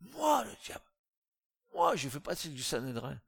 [0.00, 0.84] Moi, le diable.
[1.74, 3.18] Moi, je fais partie du Sanhédrin.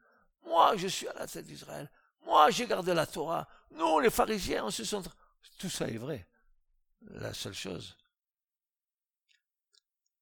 [0.47, 1.91] Moi, je suis à la tête d'Israël.
[2.25, 3.49] Moi, j'ai gardé la Torah.
[3.73, 5.03] Nous, les pharisiens, on se sont...
[5.59, 6.27] Tout ça est vrai.
[7.03, 7.97] La seule chose,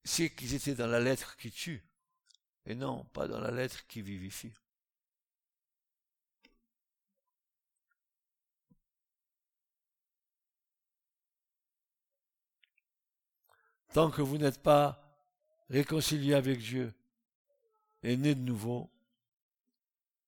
[0.05, 1.83] c'est qu'ils étaient dans la lettre qui tue,
[2.67, 4.53] et non pas dans la lettre qui vivifie.
[13.95, 15.01] Tant que vous n'êtes pas
[15.71, 16.93] réconcilié avec Dieu
[18.03, 18.91] et né de nouveau,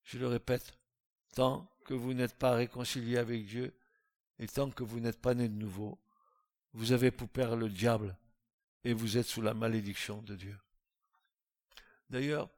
[0.06, 0.72] je le répète,
[1.34, 3.76] tant que vous n'êtes pas réconcilié avec Dieu,
[4.38, 5.98] et tant que vous n'êtes pas né de nouveau,
[6.72, 8.16] vous avez pour père le diable,
[8.84, 10.56] et vous êtes sous la malédiction de Dieu.
[12.08, 12.48] D'ailleurs,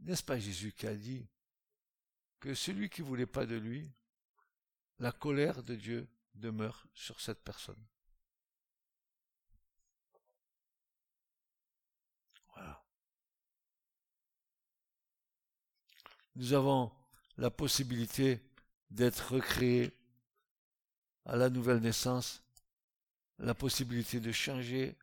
[0.00, 1.26] n'est-ce pas Jésus qui a dit
[2.38, 3.90] que celui qui ne voulait pas de lui,
[4.98, 7.82] la colère de Dieu demeure sur cette personne?
[16.38, 16.92] Nous avons
[17.36, 18.40] la possibilité
[18.92, 19.92] d'être recréé
[21.24, 22.44] à la nouvelle naissance,
[23.40, 24.96] la possibilité de changer,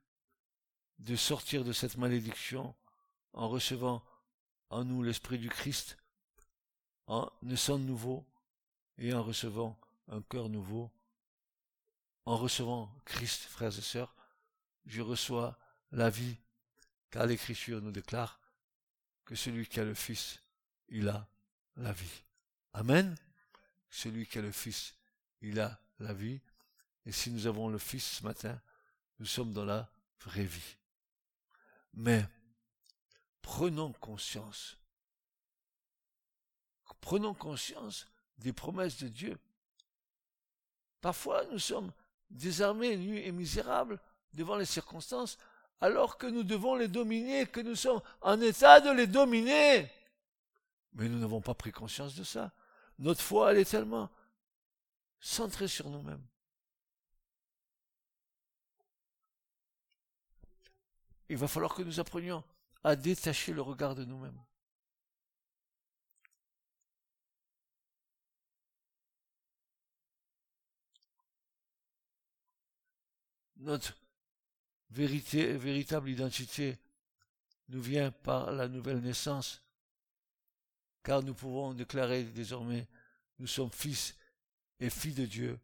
[1.00, 2.74] de sortir de cette malédiction
[3.34, 4.02] en recevant
[4.70, 5.98] en nous l'Esprit du Christ,
[7.08, 8.26] en naissant nouveau
[8.98, 9.78] et en recevant
[10.08, 10.90] un cœur nouveau,
[12.24, 14.16] en recevant Christ, frères et sœurs,
[14.86, 15.60] je reçois
[15.92, 16.38] la vie,
[17.12, 18.40] car l'Écriture nous déclare
[19.26, 20.40] que celui qui a le Fils,
[20.90, 21.28] il a
[21.78, 22.24] la vie.
[22.74, 23.16] Amen.
[23.90, 24.96] Celui qui a le Fils,
[25.42, 26.42] il a la vie.
[27.06, 28.60] Et si nous avons le Fils ce matin,
[29.20, 29.90] nous sommes dans la
[30.22, 30.78] vraie vie.
[31.94, 32.26] Mais
[33.42, 34.78] prenons conscience.
[37.06, 38.08] Prenons conscience
[38.40, 39.38] des promesses de Dieu.
[41.02, 41.92] Parfois, nous sommes
[42.32, 44.00] désarmés, nus et misérables
[44.34, 45.38] devant les circonstances,
[45.82, 49.88] alors que nous devons les dominer, que nous sommes en état de les dominer.
[50.96, 52.54] Mais nous n'avons pas pris conscience de ça.
[53.00, 54.10] Notre foi, elle est tellement
[55.20, 56.26] centrée sur nous-mêmes.
[61.28, 62.43] Il va falloir que nous apprenions
[62.84, 64.39] à détacher le regard de nous-mêmes.
[73.58, 73.98] Notre
[74.91, 76.78] vérité, véritable identité
[77.70, 79.64] nous vient par la nouvelle naissance,
[81.06, 82.88] car nous pouvons déclarer désormais
[83.38, 84.18] nous sommes fils
[84.80, 85.60] et filles de Dieu,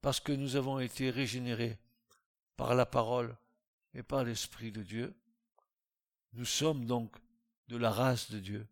[0.00, 1.78] parce que nous avons été régénérés
[2.56, 3.36] par la parole
[3.94, 5.14] et par l'Esprit de Dieu.
[6.32, 7.16] Nous sommes donc
[7.68, 8.66] de la race de Dieu.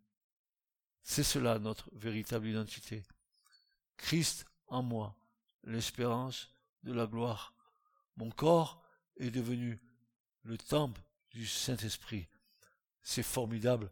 [1.03, 3.03] C'est cela notre véritable identité.
[3.95, 5.15] Christ en moi,
[5.63, 6.51] l'espérance
[6.83, 7.53] de la gloire.
[8.17, 8.83] Mon corps
[9.17, 9.79] est devenu
[10.43, 11.01] le temple
[11.31, 12.27] du Saint-Esprit.
[13.01, 13.89] C'est formidable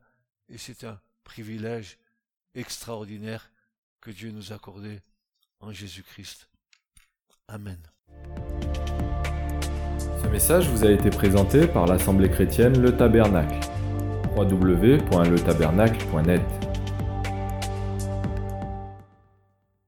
[0.50, 1.98] et c'est un privilège
[2.56, 3.52] extraordinaire
[4.02, 5.02] que Dieu nous a accordé
[5.60, 6.50] en Jésus-Christ.
[7.48, 7.80] Amen.
[10.22, 13.60] Ce message vous a été présenté par l'Assemblée chrétienne Le Tabernacle.
[14.36, 16.73] www.letabernacle.net